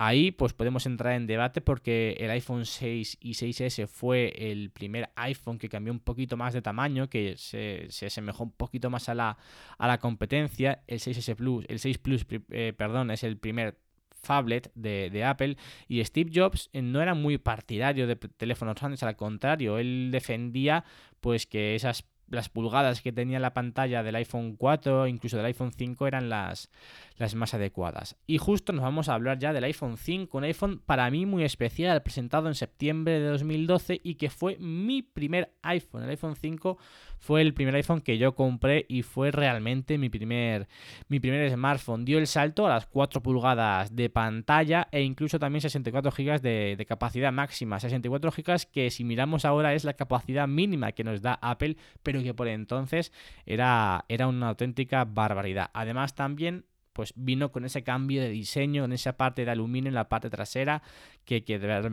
Ahí 0.04 0.32
pues 0.32 0.52
podemos 0.52 0.84
entrar 0.86 1.12
en 1.12 1.28
debate 1.28 1.60
porque 1.60 2.16
el 2.18 2.28
iPhone 2.32 2.66
6 2.66 3.18
y 3.20 3.34
6S 3.34 3.86
fue 3.86 4.32
el 4.36 4.70
primer 4.70 5.10
iPhone 5.14 5.58
que 5.58 5.68
cambió 5.68 5.92
un 5.92 6.00
poquito 6.00 6.36
más 6.36 6.54
de 6.54 6.60
tamaño, 6.60 7.08
que 7.08 7.36
se, 7.36 7.86
se 7.88 8.06
asemejó 8.06 8.42
un 8.42 8.50
poquito 8.50 8.90
más 8.90 9.08
a 9.08 9.14
la, 9.14 9.38
a 9.78 9.86
la 9.86 9.98
competencia. 9.98 10.82
El 10.88 10.98
6S 10.98 11.36
Plus, 11.36 11.66
el 11.68 11.78
6 11.78 11.98
Plus, 11.98 12.26
eh, 12.50 12.72
perdón, 12.76 13.12
es 13.12 13.22
el 13.22 13.38
primer 13.38 13.78
phablet 14.10 14.72
de, 14.74 15.08
de, 15.08 15.22
Apple 15.22 15.56
y 15.86 16.04
Steve 16.04 16.32
Jobs 16.34 16.68
no 16.72 17.00
era 17.00 17.14
muy 17.14 17.38
partidario 17.38 18.08
de 18.08 18.16
teléfonos 18.16 18.74
grandes, 18.74 19.04
al 19.04 19.14
contrario, 19.14 19.78
él 19.78 20.10
defendía 20.10 20.84
pues 21.20 21.46
que 21.46 21.76
esas 21.76 22.04
las 22.32 22.48
pulgadas 22.48 23.02
que 23.02 23.12
tenía 23.12 23.38
la 23.38 23.52
pantalla 23.52 24.02
del 24.02 24.16
iPhone 24.16 24.56
4, 24.56 25.06
incluso 25.06 25.36
del 25.36 25.46
iPhone 25.46 25.70
5, 25.70 26.06
eran 26.06 26.30
las, 26.30 26.70
las 27.18 27.34
más 27.34 27.52
adecuadas. 27.52 28.16
Y 28.26 28.38
justo 28.38 28.72
nos 28.72 28.82
vamos 28.82 29.08
a 29.08 29.14
hablar 29.14 29.38
ya 29.38 29.52
del 29.52 29.64
iPhone 29.64 29.98
5, 29.98 30.38
un 30.38 30.44
iPhone 30.44 30.82
para 30.84 31.10
mí 31.10 31.26
muy 31.26 31.44
especial, 31.44 32.02
presentado 32.02 32.48
en 32.48 32.54
septiembre 32.54 33.20
de 33.20 33.26
2012 33.28 34.00
y 34.02 34.14
que 34.14 34.30
fue 34.30 34.56
mi 34.58 35.02
primer 35.02 35.52
iPhone. 35.62 36.04
El 36.04 36.10
iPhone 36.10 36.34
5 36.34 36.78
fue 37.18 37.42
el 37.42 37.52
primer 37.52 37.74
iPhone 37.76 38.00
que 38.00 38.16
yo 38.16 38.34
compré 38.34 38.86
y 38.88 39.02
fue 39.02 39.30
realmente 39.30 39.98
mi 39.98 40.08
primer, 40.08 40.68
mi 41.08 41.20
primer 41.20 41.50
smartphone. 41.50 42.04
Dio 42.04 42.18
el 42.18 42.26
salto 42.26 42.66
a 42.66 42.70
las 42.70 42.86
4 42.86 43.22
pulgadas 43.22 43.94
de 43.94 44.08
pantalla 44.08 44.88
e 44.90 45.02
incluso 45.02 45.38
también 45.38 45.60
64 45.60 46.10
GB 46.10 46.40
de, 46.40 46.76
de 46.76 46.86
capacidad 46.86 47.30
máxima. 47.30 47.78
64 47.78 48.30
GB 48.30 48.70
que 48.72 48.90
si 48.90 49.04
miramos 49.04 49.44
ahora 49.44 49.74
es 49.74 49.84
la 49.84 49.92
capacidad 49.92 50.48
mínima 50.48 50.92
que 50.92 51.04
nos 51.04 51.20
da 51.20 51.34
Apple, 51.34 51.76
pero 52.02 52.21
que 52.22 52.34
por 52.34 52.48
entonces 52.48 53.12
era, 53.46 54.04
era 54.08 54.26
una 54.26 54.48
auténtica 54.48 55.04
barbaridad. 55.04 55.70
Además 55.74 56.14
también 56.14 56.64
pues 56.92 57.12
vino 57.16 57.52
con 57.52 57.64
ese 57.64 57.82
cambio 57.82 58.20
de 58.20 58.28
diseño, 58.28 58.84
en 58.84 58.92
esa 58.92 59.16
parte 59.16 59.44
de 59.44 59.50
aluminio 59.50 59.88
en 59.88 59.94
la 59.94 60.08
parte 60.08 60.30
trasera, 60.30 60.82
que, 61.24 61.42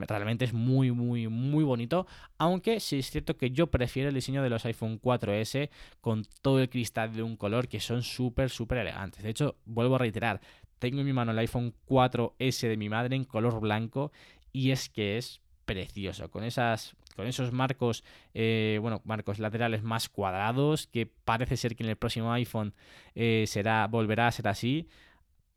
realmente 0.08 0.46
es 0.46 0.54
muy, 0.54 0.92
muy, 0.92 1.28
muy 1.28 1.64
bonito. 1.64 2.06
Aunque 2.38 2.80
sí 2.80 3.00
es 3.00 3.10
cierto 3.10 3.38
que 3.38 3.52
yo 3.52 3.68
prefiero 3.68 4.10
el 4.10 4.16
diseño 4.16 4.44
de 4.44 4.50
los 4.50 4.66
iPhone 4.66 5.00
4S 5.02 5.70
con 6.02 6.26
todo 6.42 6.60
el 6.60 6.70
cristal 6.70 7.14
de 7.14 7.24
un 7.24 7.38
color 7.38 7.68
que 7.68 7.80
son 7.80 8.04
súper, 8.04 8.50
súper 8.50 8.80
elegantes. 8.80 9.24
De 9.24 9.30
hecho, 9.30 9.56
vuelvo 9.66 9.96
a 9.96 10.00
reiterar, 10.00 10.42
tengo 10.80 11.00
en 11.00 11.06
mi 11.06 11.14
mano 11.14 11.32
el 11.32 11.40
iPhone 11.40 11.74
4S 11.88 12.68
de 12.68 12.78
mi 12.78 12.90
madre 12.90 13.16
en 13.16 13.24
color 13.24 13.60
blanco 13.60 14.12
y 14.52 14.72
es 14.72 14.90
que 14.90 15.18
es 15.18 15.42
precioso, 15.66 16.32
con 16.32 16.44
esas 16.44 16.96
con 17.20 17.28
esos 17.28 17.52
marcos, 17.52 18.06
eh, 18.34 18.80
bueno, 18.82 19.02
marcos 19.04 19.40
laterales 19.40 19.84
más 19.84 20.08
cuadrados, 20.08 20.88
que 20.88 21.06
parece 21.06 21.58
ser 21.58 21.76
que 21.76 21.84
en 21.84 21.90
el 21.90 21.98
próximo 21.98 22.32
iPhone 22.32 22.74
eh, 23.14 23.44
será, 23.46 23.86
volverá 23.88 24.28
a 24.28 24.32
ser 24.32 24.48
así. 24.48 24.88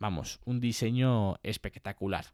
Vamos, 0.00 0.40
un 0.44 0.58
diseño 0.58 1.36
espectacular. 1.44 2.26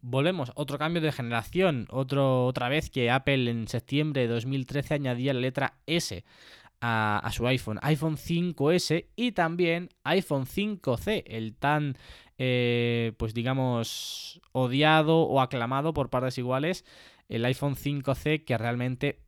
Volvemos, 0.00 0.52
otro 0.54 0.78
cambio 0.78 1.02
de 1.02 1.10
generación, 1.10 1.88
otro, 1.90 2.46
otra 2.46 2.68
vez 2.68 2.88
que 2.88 3.10
Apple 3.10 3.50
en 3.50 3.66
septiembre 3.66 4.22
de 4.22 4.28
2013 4.28 4.94
añadía 4.94 5.34
la 5.34 5.40
letra 5.40 5.74
S 5.86 6.24
a, 6.80 7.28
su 7.32 7.48
iPhone, 7.48 7.80
iPhone 7.82 8.16
5S 8.16 9.06
y 9.16 9.32
también 9.32 9.88
iPhone 10.04 10.46
5C, 10.46 11.24
el 11.26 11.56
tan, 11.56 11.98
eh, 12.38 13.12
pues 13.16 13.34
digamos, 13.34 14.40
odiado 14.52 15.22
o 15.22 15.40
aclamado 15.40 15.92
por 15.92 16.10
partes 16.10 16.38
iguales 16.38 16.84
el 17.30 17.44
iPhone 17.44 17.76
5C 17.76 18.44
que 18.44 18.58
realmente 18.58 19.20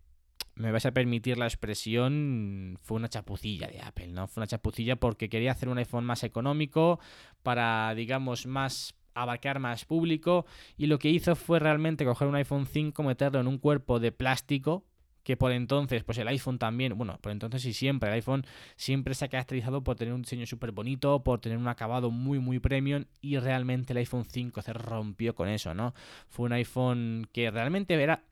me 0.57 0.71
vais 0.71 0.85
a 0.85 0.93
permitir 0.93 1.39
la 1.39 1.47
expresión, 1.47 2.79
fue 2.83 2.97
una 2.97 3.09
chapucilla 3.09 3.69
de 3.69 3.81
Apple, 3.81 4.09
¿no? 4.09 4.27
Fue 4.27 4.43
una 4.43 4.49
chapucilla 4.49 4.97
porque 4.97 5.31
quería 5.31 5.53
hacer 5.53 5.69
un 5.69 5.79
iPhone 5.79 6.05
más 6.05 6.25
económico 6.25 7.01
para, 7.43 7.95
digamos, 7.95 8.47
más 8.47 8.95
abarcar 9.15 9.61
más 9.61 9.85
público 9.85 10.47
y 10.77 10.87
lo 10.87 10.99
que 10.99 11.11
hizo 11.11 11.37
fue 11.37 11.59
realmente 11.59 12.05
coger 12.05 12.29
un 12.29 12.35
iPhone 12.35 12.67
5, 12.67 13.03
meterlo 13.03 13.41
en 13.41 13.47
un 13.47 13.59
cuerpo 13.59 14.01
de 14.01 14.11
plástico 14.11 14.85
que 15.23 15.37
por 15.37 15.53
entonces, 15.53 16.03
pues 16.05 16.19
el 16.19 16.29
iPhone 16.29 16.59
también, 16.59 16.97
bueno, 16.97 17.19
por 17.21 17.33
entonces 17.33 17.65
y 17.65 17.73
siempre, 17.73 18.09
el 18.09 18.15
iPhone 18.15 18.45
siempre 18.77 19.15
se 19.15 19.25
ha 19.25 19.29
caracterizado 19.29 19.83
por 19.83 19.97
tener 19.97 20.15
un 20.15 20.23
diseño 20.23 20.47
súper 20.47 20.73
bonito, 20.73 21.23
por 21.23 21.41
tener 21.41 21.59
un 21.59 21.69
acabado 21.69 22.11
muy, 22.11 22.39
muy 22.39 22.59
premium 22.59 23.05
y 23.21 23.39
realmente 23.39 23.93
el 23.93 23.99
iPhone 23.99 24.25
5 24.25 24.63
se 24.63 24.73
rompió 24.73 25.35
con 25.35 25.49
eso, 25.49 25.75
¿no? 25.75 25.95
Fue 26.29 26.47
un 26.47 26.53
iPhone 26.53 27.29
que 27.33 27.51
realmente 27.51 27.95
era 27.95 28.23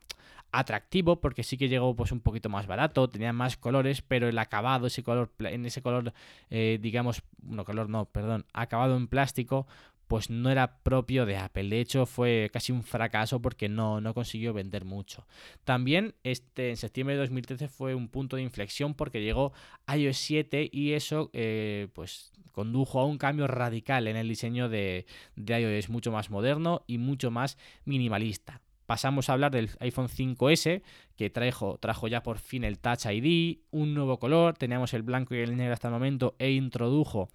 atractivo 0.51 1.21
porque 1.21 1.43
sí 1.43 1.57
que 1.57 1.69
llegó 1.69 1.95
pues 1.95 2.11
un 2.11 2.19
poquito 2.19 2.49
más 2.49 2.67
barato, 2.67 3.09
tenía 3.09 3.33
más 3.33 3.57
colores, 3.57 4.01
pero 4.01 4.27
el 4.27 4.37
acabado, 4.37 4.87
ese 4.87 5.03
color, 5.03 5.31
en 5.39 5.65
ese 5.65 5.81
color, 5.81 6.13
eh, 6.49 6.77
digamos, 6.81 7.23
no 7.41 7.63
color 7.63 7.89
no, 7.89 8.05
perdón, 8.05 8.45
acabado 8.53 8.97
en 8.97 9.07
plástico, 9.07 9.65
pues 10.11 10.29
no 10.29 10.49
era 10.49 10.75
propio 10.83 11.25
de 11.25 11.37
Apple. 11.37 11.69
De 11.69 11.79
hecho, 11.79 12.05
fue 12.05 12.49
casi 12.51 12.73
un 12.73 12.83
fracaso 12.83 13.41
porque 13.41 13.69
no, 13.69 14.01
no 14.01 14.13
consiguió 14.13 14.51
vender 14.51 14.83
mucho. 14.83 15.25
También 15.63 16.15
este, 16.25 16.71
en 16.71 16.75
septiembre 16.75 17.15
de 17.15 17.21
2013 17.21 17.69
fue 17.69 17.95
un 17.95 18.09
punto 18.09 18.35
de 18.35 18.41
inflexión 18.41 18.93
porque 18.93 19.21
llegó 19.21 19.53
iOS 19.87 20.17
7 20.17 20.69
y 20.69 20.91
eso 20.91 21.29
eh, 21.31 21.87
pues 21.93 22.33
condujo 22.51 22.99
a 22.99 23.05
un 23.05 23.17
cambio 23.17 23.47
radical 23.47 24.05
en 24.09 24.17
el 24.17 24.27
diseño 24.27 24.67
de, 24.67 25.05
de 25.37 25.61
iOS, 25.61 25.87
mucho 25.87 26.11
más 26.11 26.29
moderno 26.29 26.83
y 26.87 26.97
mucho 26.97 27.31
más 27.31 27.57
minimalista 27.85 28.59
pasamos 28.87 29.29
a 29.29 29.33
hablar 29.33 29.51
del 29.51 29.69
iPhone 29.79 30.09
5S, 30.09 30.81
que 31.15 31.29
trajo, 31.29 31.77
trajo 31.77 32.09
ya 32.09 32.23
por 32.23 32.39
fin 32.39 32.65
el 32.65 32.77
Touch 32.77 33.05
ID, 33.05 33.59
un 33.71 33.93
nuevo 33.93 34.19
color, 34.19 34.57
teníamos 34.57 34.93
el 34.93 35.01
blanco 35.01 35.33
y 35.33 35.37
el 35.37 35.55
negro 35.55 35.71
hasta 35.71 35.87
el 35.87 35.93
momento, 35.93 36.35
e 36.39 36.51
introdujo 36.51 37.29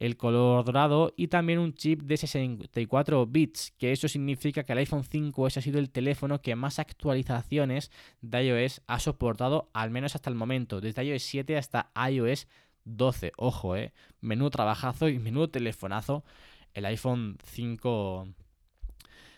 el 0.00 0.16
color 0.16 0.64
dorado 0.64 1.12
y 1.14 1.28
también 1.28 1.58
un 1.58 1.74
chip 1.74 2.02
de 2.02 2.16
64 2.16 3.26
bits, 3.26 3.72
que 3.78 3.92
eso 3.92 4.08
significa 4.08 4.64
que 4.64 4.72
el 4.72 4.78
iPhone 4.78 5.04
5S 5.04 5.58
ha 5.58 5.60
sido 5.60 5.78
el 5.78 5.90
teléfono 5.90 6.40
que 6.40 6.56
más 6.56 6.78
actualizaciones 6.78 7.92
de 8.22 8.46
iOS 8.46 8.80
ha 8.86 8.98
soportado, 8.98 9.70
al 9.74 9.90
menos 9.90 10.14
hasta 10.14 10.30
el 10.30 10.36
momento, 10.36 10.80
desde 10.80 11.04
iOS 11.04 11.22
7 11.22 11.56
hasta 11.58 11.92
iOS 12.10 12.48
12. 12.84 13.32
Ojo, 13.36 13.76
eh, 13.76 13.92
menudo 14.20 14.50
trabajazo 14.50 15.08
y 15.08 15.18
menudo 15.18 15.50
telefonazo 15.50 16.24
el 16.72 16.86
iPhone 16.86 17.36
5 17.44 18.28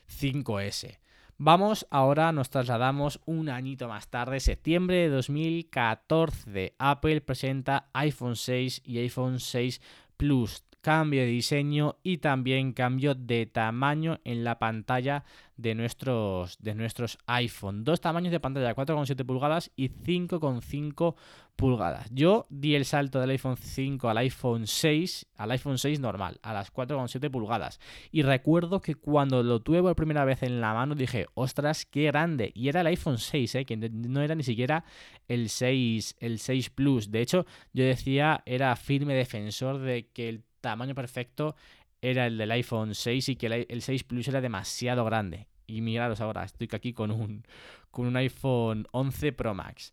5S. 0.06 0.98
Vamos, 1.44 1.88
ahora 1.90 2.30
nos 2.30 2.50
trasladamos 2.50 3.20
un 3.24 3.48
añito 3.48 3.88
más 3.88 4.08
tarde, 4.08 4.38
septiembre 4.38 4.96
de 4.96 5.08
2014. 5.08 6.76
Apple 6.78 7.20
presenta 7.20 7.88
iPhone 7.94 8.36
6 8.36 8.82
y 8.84 8.98
iPhone 8.98 9.40
6 9.40 9.80
Plus 10.22 10.62
cambio 10.82 11.22
de 11.22 11.28
diseño 11.28 11.96
y 12.02 12.18
también 12.18 12.72
cambio 12.72 13.14
de 13.14 13.46
tamaño 13.46 14.20
en 14.24 14.44
la 14.44 14.58
pantalla 14.58 15.24
de 15.56 15.74
nuestros, 15.74 16.58
de 16.58 16.74
nuestros 16.74 17.18
iPhone. 17.26 17.84
Dos 17.84 18.00
tamaños 18.00 18.32
de 18.32 18.40
pantalla, 18.40 18.74
4,7 18.74 19.24
pulgadas 19.24 19.70
y 19.76 19.90
5,5 19.90 21.14
pulgadas. 21.54 22.08
Yo 22.10 22.46
di 22.50 22.74
el 22.74 22.84
salto 22.84 23.20
del 23.20 23.30
iPhone 23.30 23.56
5 23.56 24.08
al 24.08 24.18
iPhone 24.18 24.66
6, 24.66 25.26
al 25.36 25.52
iPhone 25.52 25.78
6 25.78 26.00
normal, 26.00 26.40
a 26.42 26.52
las 26.52 26.72
4,7 26.72 27.30
pulgadas. 27.30 27.78
Y 28.10 28.22
recuerdo 28.22 28.80
que 28.80 28.96
cuando 28.96 29.44
lo 29.44 29.60
tuve 29.60 29.82
por 29.82 29.94
primera 29.94 30.24
vez 30.24 30.42
en 30.42 30.60
la 30.60 30.74
mano 30.74 30.96
dije, 30.96 31.26
ostras, 31.34 31.86
qué 31.86 32.04
grande. 32.04 32.50
Y 32.54 32.68
era 32.68 32.80
el 32.80 32.88
iPhone 32.88 33.18
6, 33.18 33.54
¿eh? 33.54 33.64
que 33.64 33.76
no 33.76 34.20
era 34.20 34.34
ni 34.34 34.42
siquiera 34.42 34.84
el 35.28 35.48
6, 35.48 36.16
el 36.18 36.40
6 36.40 36.70
Plus. 36.70 37.12
De 37.12 37.20
hecho, 37.20 37.46
yo 37.72 37.84
decía, 37.84 38.42
era 38.46 38.74
firme 38.74 39.14
defensor 39.14 39.78
de 39.78 40.08
que 40.08 40.28
el 40.28 40.44
tamaño 40.62 40.94
perfecto 40.94 41.54
era 42.00 42.26
el 42.26 42.38
del 42.38 42.50
iPhone 42.52 42.94
6 42.94 43.28
y 43.28 43.36
que 43.36 43.66
el 43.68 43.82
6 43.82 44.04
Plus 44.04 44.28
era 44.28 44.40
demasiado 44.40 45.04
grande. 45.04 45.46
Y 45.66 45.82
miraros 45.82 46.20
ahora, 46.20 46.44
estoy 46.44 46.68
aquí 46.72 46.92
con 46.92 47.10
un, 47.10 47.44
con 47.90 48.06
un 48.06 48.16
iPhone 48.16 48.86
11 48.92 49.32
Pro 49.32 49.54
Max. 49.54 49.92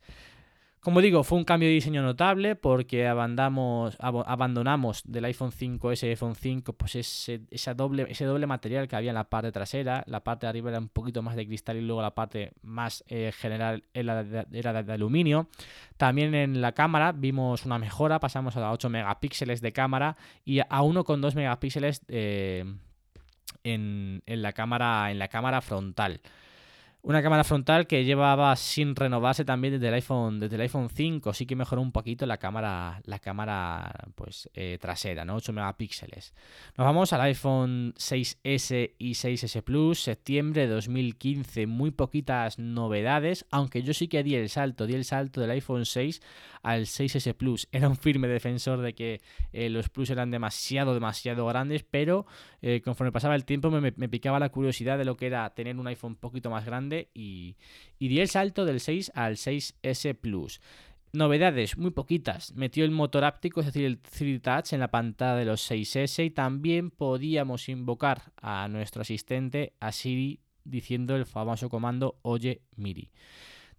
Como 0.82 1.02
digo, 1.02 1.26
fue 1.26 1.38
un 1.38 1.44
cambio 1.44 1.68
de 1.68 1.74
diseño 1.74 2.02
notable 2.02 2.56
porque 2.56 3.06
abandonamos, 3.06 3.98
del 5.04 5.26
iPhone 5.26 5.52
5S 5.52 6.04
y 6.04 6.10
iPhone 6.12 6.36
5 6.36 6.72
pues 6.72 6.96
ese, 6.96 7.42
esa 7.52 7.74
doble, 7.74 8.06
ese 8.10 8.24
doble 8.24 8.48
material 8.48 8.88
que 8.88 8.96
había 8.96 9.12
en 9.12 9.16
la 9.16 9.26
parte 9.26 9.52
trasera. 9.52 10.06
La 10.08 10.24
parte 10.24 10.46
de 10.46 10.52
arriba 10.52 10.70
era 10.70 10.80
un 10.80 10.88
poquito 10.88 11.22
más 11.22 11.36
de 11.36 11.46
cristal 11.46 11.76
y 11.76 11.82
luego 11.82 12.02
la 12.02 12.16
parte 12.16 12.54
más 12.62 13.04
eh, 13.10 13.34
general 13.38 13.84
era 13.94 14.24
de, 14.24 14.94
aluminio. 14.94 15.50
También 15.98 16.34
en 16.34 16.62
la 16.62 16.72
cámara 16.72 17.12
vimos 17.12 17.66
una 17.66 17.78
mejora, 17.78 18.22
pasamos 18.22 18.56
a 18.56 18.72
8 18.72 18.90
megapíxeles 18.90 19.60
de 19.60 19.74
cámara 19.74 20.16
y 20.46 20.62
a 20.62 20.68
1,2 20.70 21.36
megapíxeles 21.36 22.04
eh, 22.08 22.64
en, 23.66 24.24
en, 24.26 24.42
la 24.42 24.54
cámara, 24.54 25.12
en 25.12 25.20
la 25.20 25.28
cámara 25.28 25.60
frontal. 25.60 26.22
Una 27.02 27.24
cámara 27.24 27.46
frontal 27.46 27.88
que 27.88 28.04
llevaba 28.04 28.54
sin 28.58 28.94
renovarse 28.94 29.46
también 29.46 29.76
desde 29.76 29.88
el 29.88 29.94
iPhone, 29.94 30.42
desde 30.42 30.56
el 30.56 30.64
iPhone 30.64 30.90
5, 30.90 31.34
sí 31.34 31.46
que 31.46 31.56
mejoró 31.56 31.82
un 31.82 31.94
poquito 31.94 32.26
la 32.26 32.36
cámara, 32.38 33.02
la 33.06 33.20
cámara 33.20 33.90
pues, 34.16 34.50
eh, 34.54 34.78
trasera, 34.82 35.24
¿no? 35.24 35.36
8 35.36 35.54
megapíxeles. 35.54 36.34
Nos 36.78 36.84
vamos 36.84 37.14
al 37.14 37.22
iPhone 37.22 37.94
6S 37.96 38.96
y 38.98 39.14
6S 39.14 39.62
Plus, 39.64 40.04
septiembre 40.04 40.64
de 40.64 40.74
2015, 40.74 41.68
muy 41.68 41.92
poquitas 41.92 42.60
novedades, 42.60 43.46
aunque 43.50 43.82
yo 43.82 43.94
sí 43.94 44.10
que 44.10 44.22
di 44.22 44.36
el 44.36 44.50
salto, 44.50 44.86
di 44.86 44.96
el 44.96 45.06
salto 45.06 45.40
del 45.40 45.52
iPhone 45.52 45.86
6 45.86 46.22
al 46.64 46.82
6S 46.82 47.34
Plus. 47.34 47.70
Era 47.72 47.88
un 47.88 47.96
firme 47.96 48.28
defensor 48.28 48.82
de 48.82 48.94
que 48.94 49.22
eh, 49.54 49.70
los 49.70 49.88
Plus 49.88 50.10
eran 50.10 50.32
demasiado, 50.32 50.94
demasiado 50.94 51.46
grandes, 51.46 51.84
pero 51.84 52.26
eh, 52.62 52.82
conforme 52.84 53.14
pasaba 53.14 53.36
el 53.36 53.46
tiempo 53.46 53.72
me, 53.72 53.94
me 53.96 54.10
picaba 54.10 54.38
la 54.38 54.50
curiosidad 54.50 54.98
de 54.98 55.06
lo 55.06 55.16
que 55.16 55.28
era 55.28 55.50
tener 55.52 55.78
un 55.78 55.88
iPhone 55.88 56.12
un 56.12 56.18
poquito 56.18 56.50
más 56.50 56.66
grande 56.66 56.89
y, 57.14 57.56
di 58.00 58.20
el 58.20 58.30
salto 58.30 58.66
del 58.66 58.80
6 58.80 59.12
al 59.16 59.36
6S 59.36 60.16
Plus. 60.16 60.62
Novedades, 61.12 61.78
muy 61.78 61.92
poquitas. 61.92 62.54
Metió 62.54 62.86
el 62.86 62.92
motor 62.92 63.24
áptico, 63.24 63.62
es 63.62 63.68
decir, 63.68 63.86
el 63.86 64.02
3D 64.02 64.42
Touch 64.42 64.74
en 64.74 64.80
la 64.80 64.92
pantalla 64.92 65.36
de 65.36 65.46
los 65.46 65.70
6S 65.70 66.26
y 66.26 66.30
también 66.30 66.92
podíamos 66.92 67.68
invocar 67.68 68.32
a 68.38 68.68
nuestro 68.68 69.02
asistente, 69.02 69.74
a 69.80 69.92
Siri, 69.92 70.40
diciendo 70.64 71.16
el 71.16 71.26
famoso 71.26 71.70
comando 71.70 72.20
Oye 72.22 72.62
Miri. 72.76 73.12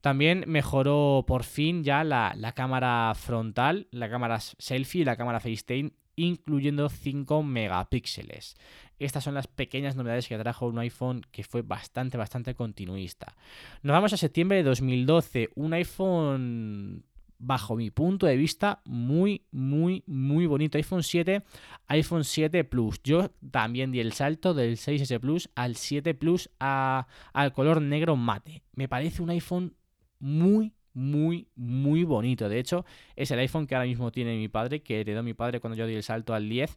También 0.01 0.45
mejoró 0.47 1.25
por 1.27 1.45
fin 1.45 1.85
ya 1.85 2.05
la, 2.05 2.33
la 2.37 2.53
cámara 2.53 3.13
frontal, 3.15 3.87
la 3.91 4.09
cámara 4.09 4.41
selfie 4.41 5.03
y 5.03 5.05
la 5.05 5.17
cámara 5.17 5.41
FaceTime, 5.41 5.93
incluyendo 6.17 6.89
5 6.89 7.43
megapíxeles. 7.43 8.57
Estas 9.01 9.25
son 9.25 9.35
las 9.35 9.47
pequeñas 9.47 9.97
novedades 9.97 10.29
que 10.29 10.39
trajo 10.39 10.69
un 10.69 10.79
iPhone 10.79 11.23
que 11.33 11.43
fue 11.43 11.63
bastante, 11.63 12.19
bastante 12.19 12.55
continuista. 12.55 13.35
Nos 13.83 13.95
vamos 13.95 14.13
a 14.13 14.17
septiembre 14.17 14.59
de 14.59 14.65
2012. 14.65 15.49
Un 15.55 15.73
iPhone 15.73 17.05
bajo 17.41 17.75
mi 17.75 17.91
punto 17.91 18.27
de 18.27 18.37
vista, 18.37 18.83
muy, 18.85 19.47
muy, 19.51 20.05
muy 20.07 20.47
bonito. 20.47 20.77
iPhone 20.77 21.03
7, 21.03 21.43
iPhone 21.89 22.25
7 22.25 22.65
Plus. 22.65 23.03
Yo 23.03 23.31
también 23.51 23.91
di 23.91 24.01
el 24.01 24.13
salto 24.13 24.55
del 24.55 24.77
6S 24.77 25.19
Plus 25.19 25.49
al 25.55 25.77
7 25.77 26.15
Plus 26.15 26.51
a, 26.61 27.07
al 27.33 27.53
color 27.53 27.81
negro 27.81 28.17
mate. 28.17 28.63
Me 28.75 28.87
parece 28.87 29.23
un 29.23 29.31
iPhone 29.31 29.75
muy, 30.19 30.75
muy, 30.95 31.49
muy 31.57 32.05
bonito. 32.05 32.49
De 32.49 32.59
hecho, 32.59 32.85
es 33.17 33.31
el 33.31 33.39
iPhone 33.39 33.67
que 33.67 33.75
ahora 33.75 33.87
mismo 33.87 34.11
tiene 34.13 34.37
mi 34.37 34.49
padre, 34.49 34.83
que 34.83 35.01
heredó 35.01 35.23
mi 35.23 35.35
padre 35.35 35.61
cuando 35.61 35.77
yo 35.77 35.87
di 35.87 35.95
el 35.95 36.03
salto 36.03 36.35
al 36.35 36.49
10. 36.49 36.77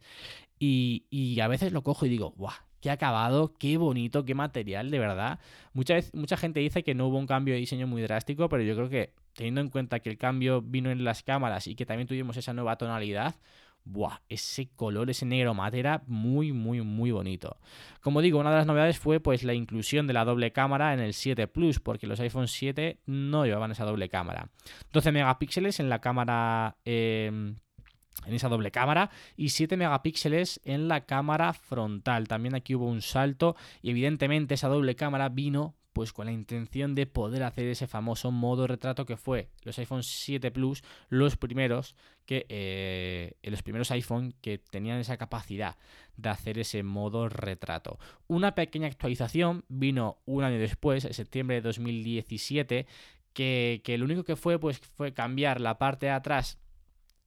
Y, 0.58 1.06
y 1.10 1.40
a 1.40 1.48
veces 1.48 1.72
lo 1.72 1.82
cojo 1.82 2.06
y 2.06 2.08
digo, 2.08 2.32
¡guau! 2.36 2.54
qué 2.84 2.90
acabado, 2.90 3.54
qué 3.58 3.78
bonito, 3.78 4.26
qué 4.26 4.34
material, 4.34 4.90
de 4.90 4.98
verdad. 4.98 5.38
Mucha, 5.72 5.94
vez, 5.94 6.12
mucha 6.12 6.36
gente 6.36 6.60
dice 6.60 6.82
que 6.82 6.94
no 6.94 7.06
hubo 7.08 7.16
un 7.16 7.26
cambio 7.26 7.54
de 7.54 7.60
diseño 7.60 7.86
muy 7.86 8.02
drástico, 8.02 8.50
pero 8.50 8.62
yo 8.62 8.74
creo 8.74 8.90
que 8.90 9.14
teniendo 9.32 9.62
en 9.62 9.70
cuenta 9.70 10.00
que 10.00 10.10
el 10.10 10.18
cambio 10.18 10.60
vino 10.60 10.90
en 10.90 11.02
las 11.02 11.22
cámaras 11.22 11.66
y 11.66 11.76
que 11.76 11.86
también 11.86 12.06
tuvimos 12.06 12.36
esa 12.36 12.52
nueva 12.52 12.76
tonalidad, 12.76 13.36
Buah, 13.84 14.20
ese 14.28 14.70
color, 14.74 15.10
ese 15.10 15.26
negro 15.26 15.54
matera, 15.54 16.02
muy, 16.06 16.52
muy, 16.52 16.80
muy 16.80 17.10
bonito. 17.10 17.58
Como 18.00 18.22
digo, 18.22 18.38
una 18.38 18.50
de 18.50 18.56
las 18.56 18.66
novedades 18.66 18.98
fue 18.98 19.20
pues 19.20 19.44
la 19.44 19.54
inclusión 19.54 20.06
de 20.06 20.14
la 20.14 20.24
doble 20.24 20.52
cámara 20.52 20.94
en 20.94 21.00
el 21.00 21.12
7 21.12 21.46
Plus, 21.48 21.80
porque 21.80 22.06
los 22.06 22.18
iPhone 22.20 22.48
7 22.48 23.00
no 23.06 23.44
llevaban 23.44 23.72
esa 23.72 23.84
doble 23.84 24.08
cámara. 24.08 24.48
12 24.92 25.12
megapíxeles 25.12 25.80
en 25.80 25.88
la 25.88 26.00
cámara 26.00 26.76
eh, 26.84 27.54
en 28.26 28.34
esa 28.34 28.48
doble 28.48 28.70
cámara 28.70 29.10
y 29.36 29.50
7 29.50 29.76
megapíxeles 29.76 30.60
en 30.64 30.88
la 30.88 31.02
cámara 31.04 31.52
frontal. 31.52 32.28
También 32.28 32.54
aquí 32.54 32.74
hubo 32.74 32.86
un 32.86 33.02
salto 33.02 33.56
y 33.82 33.90
evidentemente 33.90 34.54
esa 34.54 34.68
doble 34.68 34.94
cámara 34.96 35.28
vino 35.28 35.74
pues 35.94 36.12
con 36.12 36.26
la 36.26 36.32
intención 36.32 36.94
de 36.94 37.06
poder 37.06 37.44
hacer 37.44 37.68
ese 37.68 37.86
famoso 37.86 38.30
modo 38.32 38.66
retrato 38.66 39.06
que 39.06 39.16
fue 39.16 39.48
los 39.62 39.78
iPhone 39.78 40.02
7 40.02 40.50
Plus, 40.50 40.82
los 41.08 41.36
primeros 41.36 41.94
que 42.26 42.44
eh, 42.48 43.34
los 43.44 43.62
primeros 43.62 43.90
iPhone 43.92 44.34
que 44.42 44.58
tenían 44.58 44.98
esa 44.98 45.16
capacidad 45.16 45.76
de 46.16 46.28
hacer 46.28 46.58
ese 46.58 46.82
modo 46.82 47.28
retrato. 47.28 47.98
Una 48.26 48.54
pequeña 48.54 48.88
actualización 48.88 49.64
vino 49.68 50.18
un 50.26 50.42
año 50.42 50.58
después, 50.58 51.04
en 51.04 51.14
septiembre 51.14 51.56
de 51.56 51.62
2017, 51.62 52.86
que, 53.32 53.80
que 53.84 53.98
lo 53.98 54.04
único 54.04 54.24
que 54.24 54.36
fue 54.36 54.58
pues 54.58 54.78
fue 54.78 55.14
cambiar 55.14 55.60
la 55.60 55.78
parte 55.78 56.06
de 56.06 56.12
atrás 56.12 56.58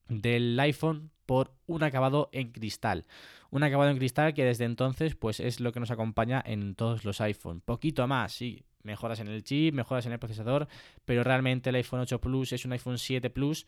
del 0.08 0.60
iPhone 0.60 1.12
por 1.26 1.54
un 1.66 1.84
acabado 1.84 2.30
en 2.32 2.52
cristal. 2.52 3.06
Un 3.50 3.64
acabado 3.64 3.92
en 3.92 3.98
cristal 3.98 4.34
que 4.34 4.46
desde 4.46 4.66
entonces 4.66 5.16
pues 5.16 5.40
es 5.40 5.60
lo 5.60 5.72
que 5.72 5.80
nos 5.80 5.92
acompaña 5.92 6.42
en 6.46 6.76
todos 6.76 7.06
los 7.06 7.22
iPhone. 7.22 7.62
Poquito 7.62 8.08
más, 8.08 8.34
sí, 8.34 8.64
mejoras 8.84 9.20
en 9.20 9.28
el 9.28 9.44
chip, 9.44 9.74
mejoras 9.74 10.06
en 10.06 10.14
el 10.14 10.20
procesador, 10.20 10.68
pero 11.06 11.24
realmente 11.24 11.70
el 11.70 11.76
iPhone 11.76 12.00
8 12.00 12.20
Plus 12.20 12.54
es 12.54 12.66
un 12.66 12.72
iPhone 12.72 12.98
7 12.98 13.30
Plus 13.30 13.68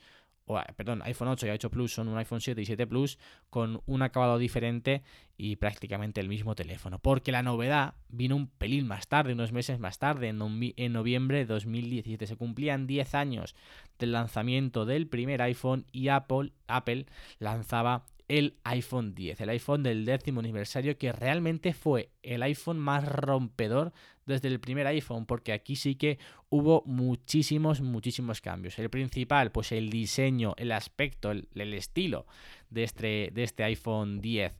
o, 0.51 0.59
perdón, 0.75 1.03
iPhone 1.03 1.27
8 1.27 1.45
y 1.45 1.49
8 1.51 1.69
Plus 1.69 1.93
son 1.93 2.07
un 2.07 2.17
iPhone 2.17 2.41
7 2.41 2.59
y 2.59 2.65
7 2.65 2.87
Plus 2.87 3.19
con 3.51 3.83
un 3.85 4.01
acabado 4.01 4.39
diferente 4.39 5.03
y 5.37 5.57
prácticamente 5.57 6.21
el 6.21 6.27
mismo 6.27 6.55
teléfono. 6.55 6.97
Porque 6.97 7.31
la 7.31 7.43
novedad 7.43 7.93
vino 8.07 8.35
un 8.35 8.47
pelín 8.47 8.87
más 8.87 9.07
tarde, 9.07 9.33
unos 9.33 9.51
meses 9.51 9.79
más 9.79 9.99
tarde, 9.99 10.29
en 10.29 10.93
noviembre 10.93 11.37
de 11.37 11.45
2017. 11.45 12.25
Se 12.25 12.35
cumplían 12.35 12.87
10 12.87 13.13
años 13.13 13.55
del 13.99 14.13
lanzamiento 14.13 14.85
del 14.85 15.07
primer 15.07 15.41
iPhone 15.41 15.85
y 15.91 16.07
Apple, 16.07 16.53
Apple 16.67 17.05
lanzaba 17.37 18.05
el 18.29 18.55
iPhone 18.63 19.15
10, 19.15 19.41
el 19.41 19.49
iPhone 19.49 19.83
del 19.83 20.05
décimo 20.05 20.39
aniversario 20.39 20.97
que 20.97 21.11
realmente 21.11 21.73
fue 21.73 22.11
el 22.21 22.43
iPhone 22.43 22.77
más 22.77 23.07
rompedor 23.07 23.91
desde 24.25 24.47
el 24.47 24.59
primer 24.59 24.85
iPhone, 24.85 25.25
porque 25.25 25.51
aquí 25.51 25.75
sí 25.75 25.95
que 25.95 26.19
hubo 26.49 26.83
muchísimos, 26.85 27.81
muchísimos 27.81 28.39
cambios. 28.39 28.77
El 28.77 28.91
principal, 28.91 29.51
pues 29.51 29.71
el 29.71 29.89
diseño, 29.89 30.53
el 30.57 30.71
aspecto, 30.71 31.31
el, 31.31 31.47
estilo 31.73 32.27
de 32.69 32.83
este, 32.83 33.31
de 33.33 33.43
este 33.43 33.63
iPhone 33.63 34.21
10 34.21 34.53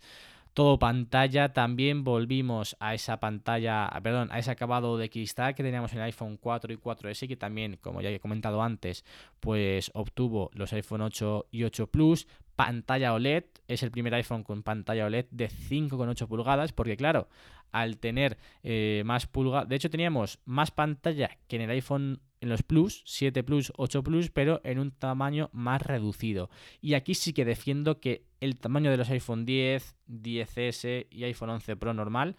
todo 0.53 0.79
pantalla. 0.79 1.53
También 1.53 2.03
volvimos 2.03 2.75
a 2.79 2.93
esa 2.93 3.19
pantalla, 3.19 3.89
perdón, 4.03 4.29
a 4.31 4.39
ese 4.39 4.51
acabado 4.51 4.97
de 4.97 5.09
cristal 5.09 5.55
que 5.55 5.63
teníamos 5.63 5.91
en 5.93 5.99
el 5.99 6.05
iPhone 6.05 6.37
4 6.37 6.73
y 6.73 6.77
4S, 6.77 7.27
que 7.27 7.35
también, 7.35 7.77
como 7.81 8.01
ya 8.01 8.09
he 8.09 8.19
comentado 8.19 8.61
antes, 8.61 9.05
pues 9.39 9.91
obtuvo 9.93 10.49
los 10.53 10.73
iPhone 10.73 11.01
8 11.01 11.47
y 11.51 11.63
8 11.63 11.87
Plus 11.87 12.27
pantalla 12.59 13.13
OLED. 13.13 13.45
Es 13.69 13.83
el 13.83 13.91
primer 13.91 14.13
iPhone 14.15 14.43
con 14.43 14.63
pantalla 14.63 15.05
OLED 15.05 15.27
de 15.31 15.49
5,8 15.49 16.27
pulgadas, 16.27 16.73
porque 16.73 16.97
claro, 16.97 17.29
al 17.71 17.97
tener 17.99 18.37
eh, 18.63 19.03
más 19.05 19.27
pulgadas, 19.27 19.69
de 19.69 19.77
hecho 19.77 19.89
teníamos 19.89 20.39
más 20.43 20.69
pantalla 20.71 21.37
que 21.47 21.55
en 21.55 21.61
el 21.61 21.69
iPhone 21.69 22.19
en 22.41 22.49
los 22.49 22.63
Plus, 22.63 23.01
7 23.05 23.43
Plus, 23.43 23.71
8 23.77 24.03
Plus, 24.03 24.29
pero 24.29 24.59
en 24.65 24.79
un 24.79 24.91
tamaño 24.91 25.49
más 25.53 25.81
reducido. 25.81 26.49
Y 26.81 26.95
aquí 26.95 27.15
sí 27.15 27.31
que 27.31 27.45
defiendo 27.45 27.99
que 27.99 28.25
el 28.41 28.59
tamaño 28.59 28.91
de 28.91 28.97
los 28.97 29.09
iPhone 29.09 29.45
10, 29.45 29.95
10S 30.07 31.07
y 31.09 31.23
iPhone 31.23 31.49
11 31.49 31.75
Pro 31.75 31.93
normal 31.93 32.35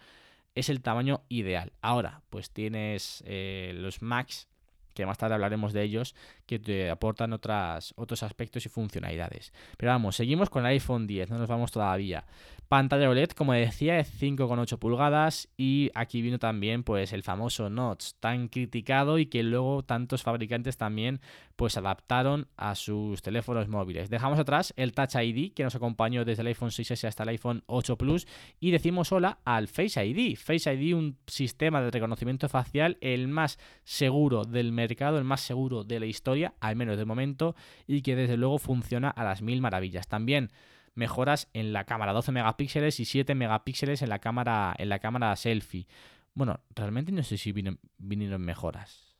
es 0.55 0.69
el 0.69 0.81
tamaño 0.81 1.21
ideal. 1.29 1.71
Ahora, 1.81 2.21
pues 2.29 2.51
tienes 2.51 3.23
eh, 3.25 3.71
los 3.75 4.01
Max 4.01 4.47
que 4.93 5.05
más 5.05 5.17
tarde 5.17 5.35
hablaremos 5.35 5.73
de 5.73 5.83
ellos, 5.83 6.15
que 6.45 6.59
te 6.59 6.89
aportan 6.89 7.33
otras, 7.33 7.93
otros 7.95 8.23
aspectos 8.23 8.65
y 8.65 8.69
funcionalidades. 8.69 9.53
Pero 9.77 9.91
vamos, 9.91 10.15
seguimos 10.15 10.49
con 10.49 10.65
el 10.65 10.71
iPhone 10.71 11.07
10, 11.07 11.29
no 11.29 11.37
nos 11.37 11.47
vamos 11.47 11.71
todavía. 11.71 12.25
Pantalla 12.71 13.09
OLED, 13.09 13.31
como 13.31 13.51
decía, 13.51 13.99
es 13.99 14.09
5,8 14.21 14.79
pulgadas 14.79 15.49
y 15.57 15.91
aquí 15.93 16.21
vino 16.21 16.39
también 16.39 16.83
pues 16.83 17.11
el 17.11 17.21
famoso 17.21 17.69
Notch, 17.69 18.13
tan 18.21 18.47
criticado 18.47 19.19
y 19.19 19.25
que 19.25 19.43
luego 19.43 19.83
tantos 19.83 20.23
fabricantes 20.23 20.77
también 20.77 21.19
pues 21.57 21.75
adaptaron 21.75 22.47
a 22.55 22.75
sus 22.75 23.21
teléfonos 23.21 23.67
móviles. 23.67 24.09
Dejamos 24.09 24.39
atrás 24.39 24.73
el 24.77 24.93
Touch 24.93 25.15
ID 25.15 25.51
que 25.51 25.65
nos 25.65 25.75
acompañó 25.75 26.23
desde 26.23 26.43
el 26.43 26.47
iPhone 26.47 26.69
6S 26.69 27.09
hasta 27.09 27.23
el 27.23 27.29
iPhone 27.31 27.61
8 27.65 27.97
Plus 27.97 28.25
y 28.61 28.71
decimos 28.71 29.11
hola 29.11 29.39
al 29.43 29.67
Face 29.67 30.05
ID. 30.05 30.37
Face 30.37 30.73
ID, 30.73 30.95
un 30.95 31.17
sistema 31.27 31.81
de 31.81 31.91
reconocimiento 31.91 32.47
facial 32.47 32.97
el 33.01 33.27
más 33.27 33.59
seguro 33.83 34.45
del 34.45 34.71
mercado, 34.71 35.17
el 35.17 35.25
más 35.25 35.41
seguro 35.41 35.83
de 35.83 35.99
la 35.99 36.05
historia, 36.05 36.53
al 36.61 36.77
menos 36.77 36.97
de 36.97 37.03
momento, 37.03 37.53
y 37.85 38.01
que 38.01 38.15
desde 38.15 38.37
luego 38.37 38.59
funciona 38.59 39.09
a 39.09 39.25
las 39.25 39.41
mil 39.41 39.59
maravillas. 39.59 40.07
También 40.07 40.51
mejoras 40.93 41.49
en 41.53 41.73
la 41.73 41.85
cámara, 41.85 42.13
12 42.13 42.31
megapíxeles 42.31 42.99
y 42.99 43.05
7 43.05 43.35
megapíxeles 43.35 44.01
en 44.01 44.09
la 44.09 44.19
cámara, 44.19 44.73
en 44.77 44.89
la 44.89 44.99
cámara 44.99 45.35
selfie. 45.35 45.87
Bueno, 46.33 46.61
realmente 46.75 47.11
no 47.11 47.23
sé 47.23 47.37
si 47.37 47.53
vinieron 47.53 48.41
mejoras. 48.41 49.17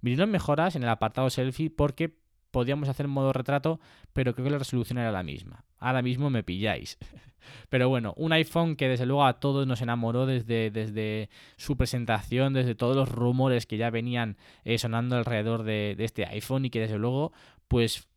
Vinieron 0.00 0.30
mejoras 0.30 0.76
en 0.76 0.82
el 0.82 0.88
apartado 0.88 1.30
selfie 1.30 1.70
porque 1.70 2.18
podíamos 2.50 2.88
hacer 2.88 3.08
modo 3.08 3.32
retrato, 3.32 3.80
pero 4.12 4.34
creo 4.34 4.44
que 4.44 4.50
la 4.50 4.58
resolución 4.58 4.98
era 4.98 5.12
la 5.12 5.22
misma. 5.22 5.64
Ahora 5.78 6.02
mismo 6.02 6.30
me 6.30 6.42
pilláis. 6.42 6.98
Pero 7.68 7.88
bueno, 7.88 8.12
un 8.16 8.32
iPhone 8.32 8.76
que 8.76 8.88
desde 8.88 9.06
luego 9.06 9.24
a 9.24 9.38
todos 9.38 9.66
nos 9.66 9.80
enamoró 9.80 10.26
desde, 10.26 10.70
desde 10.70 11.28
su 11.56 11.76
presentación, 11.76 12.54
desde 12.54 12.74
todos 12.74 12.96
los 12.96 13.08
rumores 13.08 13.66
que 13.66 13.76
ya 13.76 13.90
venían 13.90 14.36
eh, 14.64 14.78
sonando 14.78 15.16
alrededor 15.16 15.62
de, 15.62 15.94
de, 15.96 16.04
este 16.04 16.26
iPhone 16.26 16.64
y 16.64 16.70
que 16.70 16.80
desde 16.80 16.98
luego 16.98 17.32
pues 17.68 18.08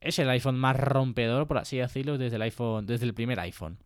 es 0.00 0.18
el 0.18 0.28
iPhone 0.30 0.58
más 0.58 0.76
rompedor, 0.76 1.46
por 1.46 1.58
así 1.58 1.78
decirlo, 1.78 2.18
desde 2.18 2.36
el 2.36 2.42
iPhone, 2.42 2.86
desde 2.86 3.06
el 3.06 3.14
primer 3.14 3.40
iPhone. 3.40 3.78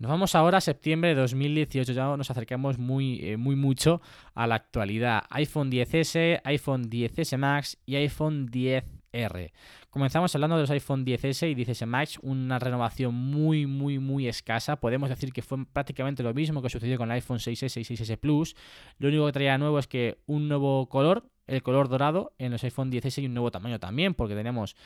Nos 0.00 0.08
vamos 0.10 0.34
ahora 0.34 0.56
a 0.56 0.60
septiembre 0.62 1.10
de 1.10 1.20
2018, 1.20 1.92
ya 1.92 2.16
nos 2.16 2.30
acercamos 2.30 2.78
muy, 2.78 3.20
eh, 3.22 3.36
muy 3.36 3.54
mucho 3.54 4.00
a 4.34 4.46
la 4.46 4.54
actualidad. 4.54 5.24
iPhone 5.28 5.70
10S, 5.70 6.40
iPhone 6.42 6.88
10S 6.88 7.36
Max 7.36 7.76
y 7.84 7.96
iPhone 7.96 8.48
10R. 8.48 9.52
Comenzamos 9.90 10.34
hablando 10.34 10.56
de 10.56 10.62
los 10.62 10.70
iPhone 10.70 11.04
10S 11.04 11.50
y 11.50 11.54
10S 11.54 11.84
Max, 11.84 12.18
una 12.22 12.58
renovación 12.58 13.14
muy, 13.14 13.66
muy, 13.66 13.98
muy 13.98 14.26
escasa. 14.26 14.76
Podemos 14.76 15.10
decir 15.10 15.34
que 15.34 15.42
fue 15.42 15.66
prácticamente 15.66 16.22
lo 16.22 16.32
mismo 16.32 16.62
que 16.62 16.70
sucedió 16.70 16.96
con 16.96 17.10
el 17.10 17.16
iPhone 17.16 17.38
6S 17.38 17.78
y 17.78 17.94
6S 17.94 18.16
Plus. 18.16 18.56
Lo 18.98 19.08
único 19.08 19.26
que 19.26 19.32
traía 19.32 19.58
nuevo 19.58 19.78
es 19.78 19.86
que 19.86 20.16
un 20.24 20.48
nuevo 20.48 20.88
color, 20.88 21.28
el 21.50 21.62
color 21.62 21.88
dorado 21.88 22.32
en 22.38 22.52
los 22.52 22.62
iPhone 22.64 22.90
10S 22.90 23.22
y 23.22 23.26
un 23.26 23.34
nuevo 23.34 23.50
tamaño 23.50 23.78
también, 23.78 24.14
porque 24.14 24.34
tenemos 24.34 24.76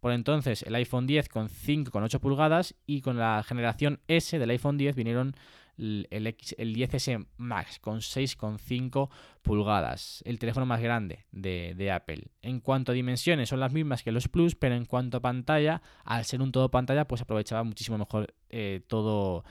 por 0.00 0.12
entonces 0.12 0.62
el 0.62 0.74
iPhone 0.74 1.06
10 1.06 1.28
con 1.28 1.48
5,8 1.48 2.18
pulgadas 2.18 2.74
y 2.86 3.00
con 3.00 3.18
la 3.18 3.42
generación 3.42 4.00
S 4.08 4.38
del 4.38 4.50
iPhone 4.50 4.76
10 4.78 4.96
vinieron 4.96 5.34
el, 5.78 6.26
X, 6.26 6.54
el 6.58 6.74
10S 6.74 7.26
Max 7.36 7.78
con 7.78 7.98
6,5 7.98 9.10
pulgadas, 9.42 10.22
el 10.24 10.38
teléfono 10.38 10.66
más 10.66 10.80
grande 10.80 11.26
de, 11.32 11.90
Apple. 11.90 12.28
En 12.42 12.60
cuanto 12.60 12.92
a 12.92 12.94
dimensiones, 12.94 13.48
son 13.48 13.60
las 13.60 13.72
mismas 13.72 14.02
que 14.02 14.12
los 14.12 14.28
Plus, 14.28 14.54
pero 14.54 14.74
en 14.74 14.84
cuanto 14.84 15.18
a 15.18 15.20
pantalla, 15.20 15.82
al 16.04 16.24
ser 16.24 16.42
un 16.42 16.52
todo 16.52 16.70
pantalla, 16.70 17.06
pues 17.06 17.22
aprovechaba 17.22 17.64
muchísimo 17.64 17.98
mejor 17.98 18.34
eh, 18.50 18.82
todo 18.86 19.44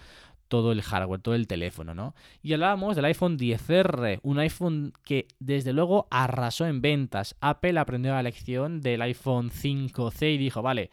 todo 0.54 0.72
el 0.72 0.84
hardware, 0.84 1.20
todo 1.20 1.34
el 1.34 1.48
teléfono, 1.48 1.96
¿no? 1.96 2.14
Y 2.44 2.54
hablábamos 2.54 2.96
del 2.96 3.06
iPhone 3.06 3.40
10R, 3.40 4.20
un 4.22 4.38
iPhone 4.38 4.94
que 5.04 5.28
desde 5.40 5.74
luego 5.74 6.08
arrasó 6.12 6.68
en 6.68 6.80
ventas. 6.80 7.36
Apple 7.42 7.80
aprendió 7.80 8.12
la 8.12 8.22
lección 8.22 8.80
del 8.80 9.02
iPhone 9.02 9.50
5C 9.50 10.36
y 10.36 10.38
dijo, 10.38 10.62
vale, 10.62 10.92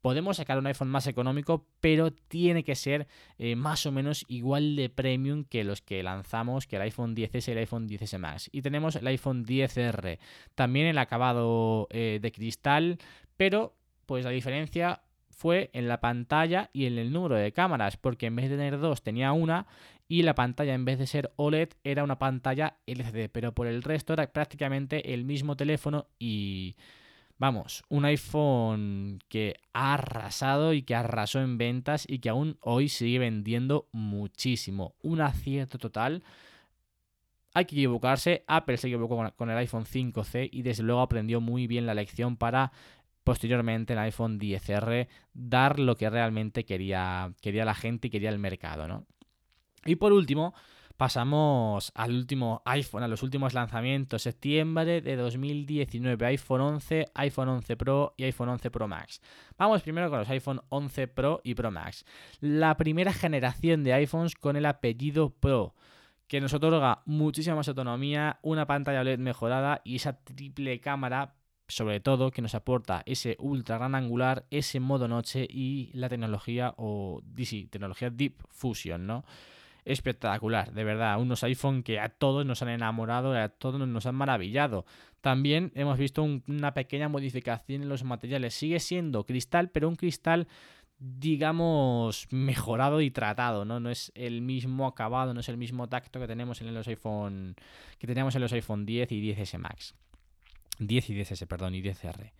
podemos 0.00 0.38
sacar 0.38 0.58
un 0.58 0.66
iPhone 0.66 0.88
más 0.88 1.06
económico, 1.06 1.68
pero 1.80 2.10
tiene 2.10 2.64
que 2.64 2.74
ser 2.74 3.06
eh, 3.38 3.54
más 3.54 3.86
o 3.86 3.92
menos 3.92 4.24
igual 4.26 4.74
de 4.74 4.88
premium 4.88 5.44
que 5.44 5.62
los 5.62 5.82
que 5.82 6.02
lanzamos, 6.02 6.66
que 6.66 6.74
el 6.74 6.82
iPhone 6.82 7.14
10S 7.14 7.46
y 7.46 7.52
el 7.52 7.58
iPhone 7.58 7.88
10S 7.88 8.18
Max. 8.18 8.50
Y 8.50 8.62
tenemos 8.62 8.96
el 8.96 9.06
iPhone 9.06 9.44
10R, 9.46 10.18
también 10.56 10.88
el 10.88 10.98
acabado 10.98 11.86
eh, 11.90 12.18
de 12.20 12.32
cristal, 12.32 12.98
pero 13.36 13.76
pues 14.04 14.24
la 14.24 14.32
diferencia 14.32 15.00
fue 15.36 15.68
en 15.74 15.86
la 15.86 16.00
pantalla 16.00 16.70
y 16.72 16.86
en 16.86 16.98
el 16.98 17.12
número 17.12 17.36
de 17.36 17.52
cámaras, 17.52 17.98
porque 17.98 18.26
en 18.26 18.36
vez 18.36 18.48
de 18.48 18.56
tener 18.56 18.78
dos 18.78 19.02
tenía 19.02 19.32
una 19.32 19.66
y 20.08 20.22
la 20.22 20.34
pantalla 20.34 20.72
en 20.74 20.86
vez 20.86 20.98
de 20.98 21.06
ser 21.06 21.32
OLED 21.36 21.70
era 21.84 22.04
una 22.04 22.18
pantalla 22.18 22.78
LCD, 22.86 23.28
pero 23.30 23.52
por 23.52 23.66
el 23.66 23.82
resto 23.82 24.14
era 24.14 24.32
prácticamente 24.32 25.12
el 25.12 25.24
mismo 25.24 25.54
teléfono 25.54 26.06
y 26.18 26.74
vamos, 27.36 27.84
un 27.90 28.06
iPhone 28.06 29.18
que 29.28 29.56
ha 29.74 29.94
arrasado 29.94 30.72
y 30.72 30.82
que 30.82 30.94
arrasó 30.94 31.40
en 31.42 31.58
ventas 31.58 32.06
y 32.08 32.20
que 32.20 32.30
aún 32.30 32.56
hoy 32.60 32.88
sigue 32.88 33.18
vendiendo 33.18 33.88
muchísimo, 33.92 34.94
un 35.02 35.20
acierto 35.20 35.76
total. 35.78 36.22
Hay 37.52 37.66
que 37.66 37.74
equivocarse, 37.74 38.42
Apple 38.46 38.78
se 38.78 38.88
equivocó 38.88 39.32
con 39.36 39.50
el 39.50 39.56
iPhone 39.58 39.84
5C 39.84 40.48
y 40.50 40.62
desde 40.62 40.82
luego 40.82 41.02
aprendió 41.02 41.42
muy 41.42 41.66
bien 41.66 41.84
la 41.84 41.94
lección 41.94 42.36
para 42.36 42.72
posteriormente 43.26 43.94
el 43.94 43.98
iPhone 43.98 44.38
10R 44.38 45.08
dar 45.34 45.80
lo 45.80 45.96
que 45.96 46.08
realmente 46.08 46.64
quería, 46.64 47.32
quería 47.42 47.64
la 47.64 47.74
gente 47.74 48.06
y 48.06 48.10
quería 48.10 48.30
el 48.30 48.38
mercado, 48.38 48.86
¿no? 48.86 49.04
Y 49.84 49.96
por 49.96 50.12
último, 50.12 50.54
pasamos 50.96 51.90
al 51.96 52.12
último 52.12 52.62
iPhone, 52.64 53.02
a 53.02 53.08
los 53.08 53.24
últimos 53.24 53.52
lanzamientos, 53.52 54.22
septiembre 54.22 55.00
de 55.00 55.16
2019, 55.16 56.24
iPhone 56.24 56.60
11, 56.60 57.06
iPhone 57.14 57.48
11 57.48 57.76
Pro 57.76 58.14
y 58.16 58.22
iPhone 58.22 58.50
11 58.50 58.70
Pro 58.70 58.86
Max. 58.86 59.20
Vamos 59.58 59.82
primero 59.82 60.08
con 60.08 60.20
los 60.20 60.30
iPhone 60.30 60.60
11 60.68 61.08
Pro 61.08 61.40
y 61.42 61.56
Pro 61.56 61.72
Max. 61.72 62.04
La 62.38 62.76
primera 62.76 63.12
generación 63.12 63.82
de 63.82 63.92
iPhones 63.92 64.36
con 64.36 64.54
el 64.54 64.66
apellido 64.66 65.30
Pro 65.30 65.74
que 66.28 66.40
nos 66.40 66.54
otorga 66.54 67.02
muchísima 67.06 67.56
más 67.56 67.66
autonomía, 67.66 68.38
una 68.42 68.68
pantalla 68.68 69.00
OLED 69.00 69.18
mejorada 69.18 69.80
y 69.84 69.96
esa 69.96 70.18
triple 70.22 70.80
cámara 70.80 71.34
sobre 71.68 72.00
todo 72.00 72.30
que 72.30 72.42
nos 72.42 72.54
aporta 72.54 73.02
ese 73.06 73.36
ultra 73.38 73.78
gran 73.78 73.94
angular, 73.94 74.44
ese 74.50 74.80
modo 74.80 75.08
noche 75.08 75.46
y 75.48 75.90
la 75.92 76.08
tecnología 76.08 76.74
o 76.76 77.22
sí, 77.44 77.66
tecnología 77.70 78.10
Deep 78.10 78.34
Fusion, 78.50 79.06
¿no? 79.06 79.24
Espectacular, 79.84 80.72
de 80.72 80.84
verdad, 80.84 81.20
unos 81.20 81.44
iPhone 81.44 81.82
que 81.82 82.00
a 82.00 82.08
todos 82.08 82.44
nos 82.44 82.62
han 82.62 82.70
enamorado, 82.70 83.32
a 83.34 83.48
todos 83.48 83.86
nos 83.86 84.06
han 84.06 84.16
maravillado. 84.16 84.84
También 85.20 85.70
hemos 85.74 85.98
visto 85.98 86.22
una 86.22 86.74
pequeña 86.74 87.08
modificación 87.08 87.82
en 87.82 87.88
los 87.88 88.02
materiales. 88.02 88.54
Sigue 88.54 88.80
siendo 88.80 89.24
cristal, 89.24 89.70
pero 89.70 89.88
un 89.88 89.96
cristal 89.96 90.48
digamos, 90.98 92.26
mejorado 92.30 93.00
y 93.00 93.10
tratado, 93.10 93.64
¿no? 93.64 93.80
No 93.80 93.90
es 93.90 94.12
el 94.14 94.40
mismo 94.40 94.86
acabado, 94.86 95.34
no 95.34 95.40
es 95.40 95.48
el 95.48 95.56
mismo 95.56 95.88
tacto 95.88 96.18
que 96.18 96.26
tenemos 96.26 96.60
en 96.60 96.72
los 96.72 96.88
iPhone 96.88 97.54
que 97.98 98.06
teníamos 98.06 98.34
en 98.34 98.42
los 98.42 98.52
iPhone 98.52 98.86
10 98.86 99.12
y 99.12 99.34
10S 99.34 99.58
Max. 99.58 99.94
10 100.78 101.10
y 101.10 101.14
10S, 101.14 101.46
perdón, 101.46 101.74
y 101.74 101.82
10R. 101.82 102.32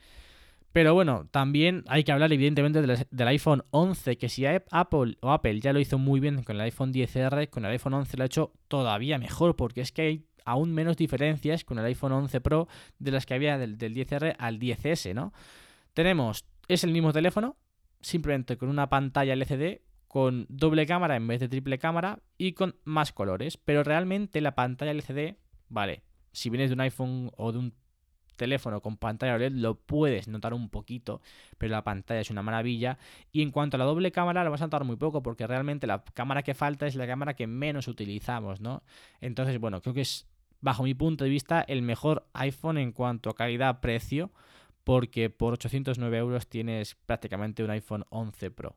Pero 0.72 0.92
bueno, 0.92 1.27
también 1.31 1.85
hay 1.88 2.05
que 2.05 2.12
hablar 2.12 2.33
evidentemente 2.33 2.83
del, 2.83 3.29
iPhone 3.29 3.64
11, 3.70 4.18
que 4.18 4.29
si 4.29 4.44
Apple 4.44 5.16
o 5.22 5.33
Apple 5.33 5.59
ya 5.61 5.72
lo 5.72 5.81
hizo 5.81 5.96
muy 5.96 6.20
bien 6.20 6.42
con 6.42 6.57
el 6.57 6.62
iPhone 6.62 6.92
10R, 6.92 7.49
con 7.49 7.64
el 7.64 7.70
iPhone 7.70 7.94
11 7.94 8.16
lo 8.18 8.22
ha 8.22 8.27
hecho 8.27 8.53
todavía 8.68 9.18
mejor, 9.18 9.57
porque 9.57 9.81
es 9.81 9.90
que 9.90 10.03
hay 10.03 10.27
aún 10.44 10.75
menos 10.75 10.99
diferencias 10.99 11.64
con 11.64 11.79
el 11.79 11.87
iPhone 11.87 12.12
11 12.12 12.42
Pro 12.42 12.68
de 12.99 13.11
las 13.11 13.25
que 13.25 13.33
había 13.33 13.57
del, 13.57 13.79
del 13.79 13.94
10R 13.94 14.37
al 14.38 14.59
10S, 14.59 15.14
¿no? 15.14 15.33
Tenemos, 15.94 16.44
es 16.68 16.85
el 16.85 16.92
mismo 16.92 17.11
teléfono, 17.12 17.57
simplemente 18.03 18.59
con 18.59 18.68
una 18.68 18.90
pantalla 18.90 19.33
LCD, 19.33 19.81
con 20.09 20.44
doble 20.51 20.87
cámara 20.87 21.16
en 21.16 21.27
vez 21.27 21.40
de 21.40 21.49
triple 21.49 21.79
cámara 21.79 22.20
y 22.37 22.53
con 22.53 22.77
más 22.85 23.12
colores, 23.12 23.57
pero 23.57 23.83
realmente 23.83 24.42
la 24.42 24.55
pantalla 24.55 24.92
LCD, 24.92 25.37
vale, 25.70 26.03
si 26.33 26.51
vienes 26.51 26.68
de 26.68 26.75
un 26.75 26.81
iPhone 26.81 27.31
o 27.37 27.53
de 27.53 27.59
un 27.59 27.75
teléfono 28.37 28.81
con 28.81 28.96
pantalla 28.96 29.35
OLED 29.35 29.53
lo 29.53 29.75
puedes 29.75 30.29
notar 30.29 30.55
un 30.55 30.68
poquito, 30.68 31.20
pero 31.59 31.72
la 31.72 31.83
pantalla 31.83 32.20
es 32.20 32.31
una 32.31 32.42
maravilla. 32.42 32.99
Y 33.33 33.42
en 33.42 33.51
cuanto 33.51 33.77
a 33.77 33.79
la 33.79 33.85
doble 33.85 34.12
cámara, 34.12 34.44
lo 34.44 34.51
vas 34.51 34.62
a 34.62 34.66
notar 34.66 34.85
muy 34.85 34.96
poco, 34.96 35.22
porque 35.22 35.46
realmente 35.46 35.87
la 35.87 36.05
cámara 36.05 36.42
que 36.42 36.55
falta 36.55 36.87
es 36.87 36.94
la 36.94 37.07
cámara 37.07 37.35
que 37.35 37.46
menos 37.46 37.88
utilizamos, 37.88 38.61
¿no? 38.61 38.83
Entonces, 39.20 39.59
bueno, 39.59 39.81
creo 39.81 39.94
que 39.94 40.03
es, 40.03 40.29
bajo 40.61 40.83
mi 40.83 40.94
punto 40.94 41.25
de 41.25 41.31
vista, 41.31 41.62
el 41.62 41.83
mejor 41.83 42.27
iPhone 42.35 42.79
en 42.79 42.92
cuanto 42.92 43.31
a 43.31 43.35
calidad-precio, 43.35 44.31
porque 44.85 45.31
por 45.31 45.55
809 45.55 46.16
euros 46.16 46.46
tienes 46.46 46.94
prácticamente 46.94 47.64
un 47.64 47.70
iPhone 47.70 48.05
11 48.11 48.51
Pro. 48.53 48.77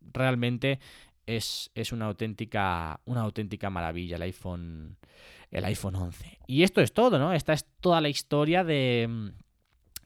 Realmente 0.00 0.80
es, 1.26 1.70
es 1.74 1.92
una, 1.92 2.06
auténtica, 2.06 3.00
una 3.04 3.22
auténtica 3.22 3.70
maravilla 3.70 4.16
el 4.16 4.22
iPhone 4.22 4.96
el 5.50 5.64
iPhone 5.64 5.96
11. 5.96 6.38
Y 6.46 6.62
esto 6.62 6.80
es 6.80 6.92
todo, 6.92 7.18
¿no? 7.18 7.32
Esta 7.32 7.52
es 7.52 7.66
toda 7.80 8.00
la 8.00 8.08
historia 8.08 8.64
de, 8.64 9.32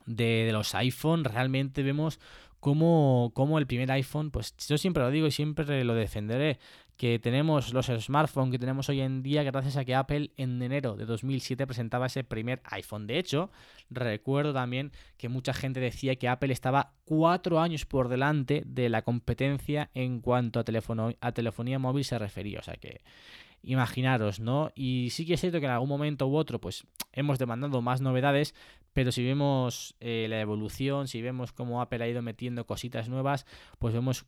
de, 0.06 0.48
los 0.52 0.74
iPhone. 0.74 1.24
Realmente 1.24 1.82
vemos 1.82 2.18
cómo, 2.60 3.30
cómo, 3.34 3.58
el 3.58 3.66
primer 3.66 3.90
iPhone, 3.92 4.30
pues 4.30 4.56
yo 4.66 4.78
siempre 4.78 5.02
lo 5.02 5.10
digo 5.10 5.26
y 5.26 5.30
siempre 5.30 5.84
lo 5.84 5.94
defenderé, 5.94 6.58
que 6.96 7.18
tenemos 7.18 7.72
los 7.72 7.86
smartphones 7.86 8.52
que 8.52 8.58
tenemos 8.58 8.88
hoy 8.88 9.00
en 9.00 9.22
día 9.22 9.42
gracias 9.42 9.76
a 9.76 9.84
que 9.84 9.94
Apple 9.94 10.30
en 10.36 10.62
enero 10.62 10.96
de 10.96 11.06
2007 11.06 11.66
presentaba 11.66 12.06
ese 12.06 12.22
primer 12.24 12.60
iPhone. 12.64 13.06
De 13.06 13.18
hecho, 13.18 13.50
recuerdo 13.90 14.52
también 14.52 14.92
que 15.16 15.28
mucha 15.28 15.52
gente 15.52 15.80
decía 15.80 16.16
que 16.16 16.28
Apple 16.28 16.52
estaba 16.52 16.92
cuatro 17.04 17.60
años 17.60 17.84
por 17.84 18.08
delante 18.08 18.62
de 18.66 18.88
la 18.88 19.02
competencia 19.02 19.90
en 19.94 20.20
cuanto 20.20 20.60
a, 20.60 20.64
telefonía 21.32 21.78
móvil 21.78 22.04
se 22.04 22.18
refería. 22.18 22.60
O 22.60 22.62
sea 22.62 22.76
que 22.76 23.00
imaginaros, 23.62 24.40
¿no? 24.40 24.70
Y 24.74 25.08
sí 25.10 25.26
que 25.26 25.34
es 25.34 25.40
cierto 25.40 25.58
que 25.58 25.66
en 25.66 25.72
algún 25.72 25.88
momento 25.88 26.28
u 26.28 26.36
otro, 26.36 26.60
pues 26.60 26.86
hemos 27.12 27.38
demandado 27.38 27.80
más 27.82 28.00
novedades, 28.00 28.54
pero 28.92 29.10
si 29.10 29.24
vemos 29.24 29.96
eh, 30.00 30.26
la 30.28 30.40
evolución, 30.40 31.08
si 31.08 31.22
vemos 31.22 31.52
cómo 31.52 31.80
Apple 31.80 32.04
ha 32.04 32.08
ido 32.08 32.22
metiendo 32.22 32.66
cositas 32.66 33.08
nuevas, 33.08 33.46
pues 33.78 33.94
vemos, 33.94 34.26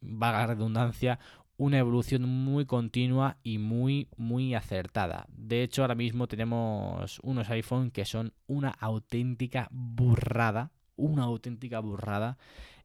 vaga 0.00 0.46
redundancia, 0.46 1.18
una 1.56 1.78
evolución 1.78 2.28
muy 2.28 2.66
continua 2.66 3.38
y 3.42 3.58
muy, 3.58 4.08
muy 4.16 4.54
acertada. 4.54 5.26
De 5.28 5.62
hecho, 5.62 5.82
ahora 5.82 5.94
mismo 5.94 6.26
tenemos 6.26 7.20
unos 7.22 7.50
iPhone 7.50 7.90
que 7.90 8.04
son 8.04 8.32
una 8.46 8.70
auténtica 8.70 9.68
burrada, 9.70 10.72
una 10.96 11.24
auténtica 11.24 11.80
burrada 11.80 12.38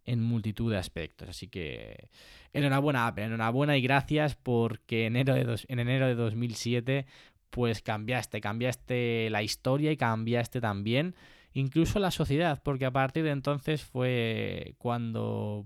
en 0.05 0.21
multitud 0.21 0.71
de 0.71 0.77
aspectos. 0.77 1.29
Así 1.29 1.47
que 1.47 2.09
enhorabuena 2.53 3.07
Apple, 3.07 3.25
enhorabuena 3.25 3.77
y 3.77 3.81
gracias 3.81 4.35
porque 4.35 5.05
enero 5.05 5.33
de 5.33 5.59
en 5.67 5.79
enero 5.79 6.07
de 6.07 6.15
2007 6.15 7.05
pues 7.49 7.81
cambiaste, 7.81 8.41
cambiaste 8.41 9.29
la 9.29 9.41
historia 9.41 9.91
y 9.91 9.97
cambiaste 9.97 10.61
también 10.61 11.15
incluso 11.53 11.99
la 11.99 12.11
sociedad, 12.11 12.61
porque 12.63 12.85
a 12.85 12.91
partir 12.91 13.23
de 13.23 13.31
entonces 13.31 13.83
fue 13.83 14.75
cuando 14.77 15.65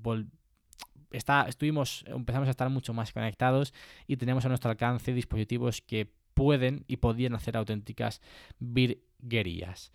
está, 1.12 1.44
estuvimos, 1.48 2.04
empezamos 2.08 2.48
a 2.48 2.52
estar 2.52 2.70
mucho 2.70 2.94
más 2.94 3.12
conectados 3.14 3.74
y 4.08 4.18
tenemos 4.18 4.46
a 4.46 4.50
nuestro 4.50 4.72
alcance 4.72 5.14
dispositivos 5.14 5.82
que 5.82 6.12
pueden 6.34 6.86
y 6.88 6.98
podían 6.98 7.36
hacer 7.36 7.58
auténticas 7.58 8.22
virguerías. 8.60 9.92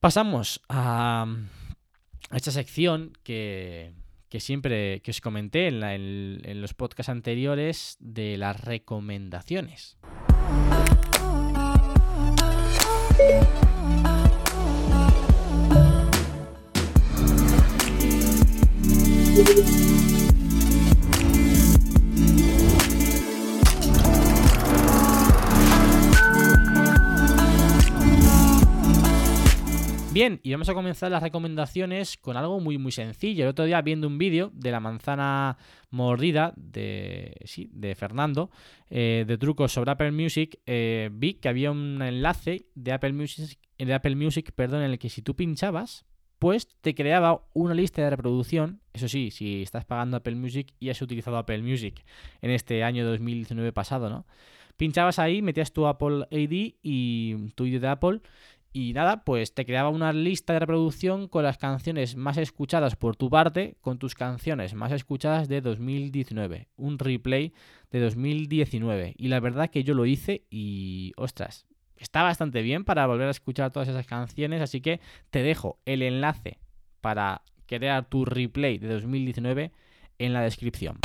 Pasamos 0.00 0.60
a 0.68 1.26
esta 2.32 2.50
sección 2.50 3.12
que, 3.22 3.92
que 4.28 4.40
siempre 4.40 5.00
que 5.00 5.10
os 5.10 5.20
comenté 5.20 5.68
en, 5.68 5.80
la, 5.80 5.94
en, 5.94 6.40
en 6.44 6.60
los 6.60 6.74
podcasts 6.74 7.10
anteriores 7.10 7.96
de 8.00 8.36
las 8.36 8.60
recomendaciones. 8.60 9.98
Bien, 30.12 30.40
y 30.42 30.52
vamos 30.52 30.68
a 30.68 30.74
comenzar 30.74 31.10
las 31.10 31.22
recomendaciones 31.22 32.18
con 32.18 32.36
algo 32.36 32.60
muy 32.60 32.76
muy 32.76 32.92
sencillo. 32.92 33.44
El 33.44 33.48
otro 33.48 33.64
día 33.64 33.80
viendo 33.80 34.06
un 34.06 34.18
vídeo 34.18 34.50
de 34.52 34.70
la 34.70 34.78
manzana 34.78 35.56
mordida 35.88 36.52
de, 36.54 37.34
sí, 37.46 37.70
de 37.72 37.94
Fernando, 37.94 38.50
eh, 38.90 39.24
de 39.26 39.38
trucos 39.38 39.72
sobre 39.72 39.90
Apple 39.90 40.12
Music, 40.12 40.60
eh, 40.66 41.08
vi 41.10 41.32
que 41.32 41.48
había 41.48 41.70
un 41.70 42.02
enlace 42.02 42.66
de 42.74 42.92
Apple 42.92 43.14
Music, 43.14 43.58
de 43.78 43.94
Apple 43.94 44.14
Music 44.14 44.52
perdón, 44.54 44.82
en 44.82 44.90
el 44.90 44.98
que 44.98 45.08
si 45.08 45.22
tú 45.22 45.34
pinchabas, 45.34 46.04
pues 46.38 46.68
te 46.82 46.94
creaba 46.94 47.46
una 47.54 47.72
lista 47.72 48.02
de 48.02 48.10
reproducción. 48.10 48.82
Eso 48.92 49.08
sí, 49.08 49.30
si 49.30 49.62
estás 49.62 49.86
pagando 49.86 50.18
Apple 50.18 50.34
Music 50.34 50.74
y 50.78 50.90
has 50.90 51.00
utilizado 51.00 51.38
Apple 51.38 51.62
Music 51.62 52.04
en 52.42 52.50
este 52.50 52.84
año 52.84 53.06
2019 53.06 53.72
pasado, 53.72 54.10
¿no? 54.10 54.26
Pinchabas 54.76 55.18
ahí, 55.18 55.40
metías 55.40 55.72
tu 55.72 55.86
Apple 55.86 56.26
ID 56.30 56.74
y 56.82 57.48
tu 57.54 57.64
ID 57.64 57.80
de 57.80 57.88
Apple 57.88 58.20
y 58.72 58.94
nada, 58.94 59.22
pues 59.24 59.54
te 59.54 59.66
creaba 59.66 59.90
una 59.90 60.12
lista 60.14 60.54
de 60.54 60.60
reproducción 60.60 61.28
con 61.28 61.44
las 61.44 61.58
canciones 61.58 62.16
más 62.16 62.38
escuchadas 62.38 62.96
por 62.96 63.16
tu 63.16 63.28
parte, 63.28 63.76
con 63.82 63.98
tus 63.98 64.14
canciones 64.14 64.72
más 64.74 64.92
escuchadas 64.92 65.46
de 65.48 65.60
2019. 65.60 66.68
Un 66.76 66.98
replay 66.98 67.52
de 67.90 68.00
2019. 68.00 69.14
Y 69.18 69.28
la 69.28 69.40
verdad 69.40 69.68
que 69.68 69.84
yo 69.84 69.92
lo 69.92 70.06
hice 70.06 70.46
y, 70.50 71.12
ostras, 71.16 71.66
está 71.98 72.22
bastante 72.22 72.62
bien 72.62 72.84
para 72.84 73.06
volver 73.06 73.28
a 73.28 73.32
escuchar 73.32 73.72
todas 73.72 73.88
esas 73.90 74.06
canciones. 74.06 74.62
Así 74.62 74.80
que 74.80 75.00
te 75.28 75.42
dejo 75.42 75.78
el 75.84 76.00
enlace 76.00 76.58
para 77.02 77.42
crear 77.66 78.06
tu 78.06 78.24
replay 78.24 78.78
de 78.78 78.88
2019 78.88 79.70
en 80.18 80.32
la 80.32 80.40
descripción. 80.40 80.98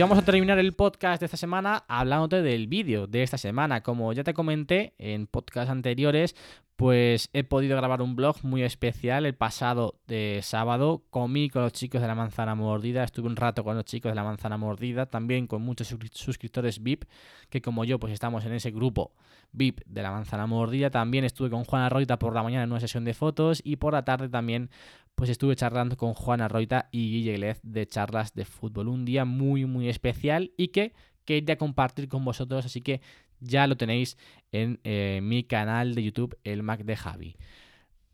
Vamos 0.00 0.16
a 0.16 0.22
terminar 0.22 0.58
el 0.58 0.72
podcast 0.72 1.20
de 1.20 1.26
esta 1.26 1.36
semana 1.36 1.84
hablándote 1.86 2.40
del 2.40 2.68
vídeo 2.68 3.06
de 3.06 3.22
esta 3.22 3.36
semana. 3.36 3.82
Como 3.82 4.14
ya 4.14 4.24
te 4.24 4.32
comenté 4.32 4.94
en 4.96 5.26
podcasts 5.26 5.70
anteriores, 5.70 6.34
pues 6.76 7.28
he 7.34 7.44
podido 7.44 7.76
grabar 7.76 8.00
un 8.00 8.16
blog 8.16 8.36
muy 8.42 8.62
especial 8.62 9.26
el 9.26 9.34
pasado 9.34 10.00
de 10.06 10.40
sábado. 10.42 11.02
Comí 11.10 11.50
con 11.50 11.60
los 11.60 11.74
chicos 11.74 12.00
de 12.00 12.06
la 12.06 12.14
manzana 12.14 12.54
mordida, 12.54 13.04
estuve 13.04 13.26
un 13.26 13.36
rato 13.36 13.62
con 13.62 13.76
los 13.76 13.84
chicos 13.84 14.10
de 14.10 14.16
la 14.16 14.24
manzana 14.24 14.56
mordida, 14.56 15.04
también 15.04 15.46
con 15.46 15.60
muchos 15.60 15.94
suscriptores 16.12 16.82
VIP, 16.82 17.04
que 17.50 17.60
como 17.60 17.84
yo, 17.84 17.98
pues 17.98 18.14
estamos 18.14 18.46
en 18.46 18.54
ese 18.54 18.70
grupo 18.70 19.12
VIP 19.52 19.82
de 19.84 20.02
la 20.02 20.12
manzana 20.12 20.46
mordida. 20.46 20.90
También 20.90 21.24
estuve 21.24 21.50
con 21.50 21.64
Juana 21.64 21.90
Roita 21.90 22.18
por 22.18 22.34
la 22.34 22.42
mañana 22.42 22.64
en 22.64 22.70
una 22.70 22.80
sesión 22.80 23.04
de 23.04 23.12
fotos 23.12 23.60
y 23.62 23.76
por 23.76 23.92
la 23.92 24.06
tarde 24.06 24.30
también 24.30 24.70
pues 25.14 25.30
estuve 25.30 25.56
charlando 25.56 25.96
con 25.96 26.14
Juana 26.14 26.48
Roita 26.48 26.88
y 26.90 27.10
Guille 27.10 27.34
Glez 27.34 27.60
de 27.62 27.86
charlas 27.86 28.34
de 28.34 28.44
fútbol. 28.44 28.88
Un 28.88 29.04
día 29.04 29.24
muy, 29.24 29.66
muy 29.66 29.88
especial 29.88 30.52
y 30.56 30.68
que 30.68 30.92
quería 31.24 31.56
compartir 31.56 32.08
con 32.08 32.24
vosotros, 32.24 32.64
así 32.64 32.80
que 32.80 33.00
ya 33.40 33.66
lo 33.66 33.76
tenéis 33.76 34.16
en 34.52 34.80
eh, 34.84 35.20
mi 35.22 35.44
canal 35.44 35.94
de 35.94 36.02
YouTube, 36.02 36.38
el 36.44 36.62
Mac 36.62 36.84
de 36.84 36.96
Javi. 36.96 37.36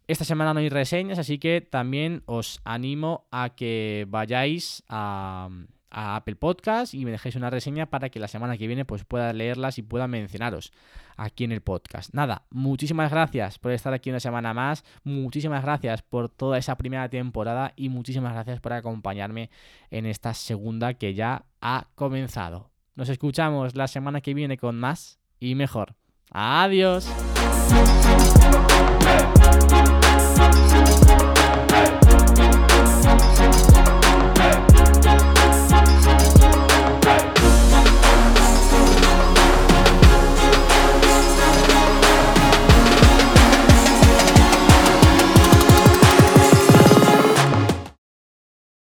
Esta 0.09 0.25
semana 0.25 0.55
no 0.55 0.61
hay 0.61 0.69
reseñas, 0.69 1.19
así 1.19 1.39
que 1.39 1.61
también 1.61 2.23
os 2.27 2.61
animo 2.65 3.27
a 3.33 3.51
que 3.57 4.07
vayáis 4.09 4.85
a, 4.89 5.49
a 5.91 6.17
Apple 6.17 6.37
Podcast 6.37 6.95
y 6.95 7.05
me 7.05 7.11
dejéis 7.11 7.37
una 7.37 7.51
reseña 7.51 7.87
para 7.87 8.09
que 8.09 8.21
la 8.21 8.29
semana 8.29 8.57
que 8.57 8.67
viene 8.67 8.85
pues 8.85 9.05
pueda 9.05 9.33
leerlas 9.33 9.79
y 9.79 9.83
pueda 9.83 10.09
mencionaros 10.09 10.73
aquí 11.17 11.45
en 11.45 11.53
el 11.53 11.63
podcast. 11.63 12.13
Nada, 12.15 12.47
muchísimas 12.51 13.11
gracias 13.11 13.59
por 13.59 13.73
estar 13.73 13.93
aquí 13.93 14.11
una 14.11 14.21
semana 14.21 14.55
más, 14.55 14.85
muchísimas 15.05 15.63
gracias 15.63 16.03
por 16.03 16.29
toda 16.29 16.59
esa 16.59 16.77
primera 16.77 17.09
temporada 17.09 17.73
y 17.77 17.89
muchísimas 17.89 18.33
gracias 18.33 18.61
por 18.61 18.73
acompañarme 18.73 19.51
en 19.91 20.07
esta 20.07 20.35
segunda 20.35 20.95
que 20.95 21.15
ya 21.15 21.45
ha 21.61 21.89
comenzado. 21.95 22.71
Nos 22.95 23.09
escuchamos 23.09 23.75
la 23.77 23.89
semana 23.89 24.21
que 24.21 24.35
viene 24.35 24.57
con 24.57 24.79
más 24.79 25.19
y 25.39 25.55
mejor. 25.55 25.95
Adiós. 26.31 27.07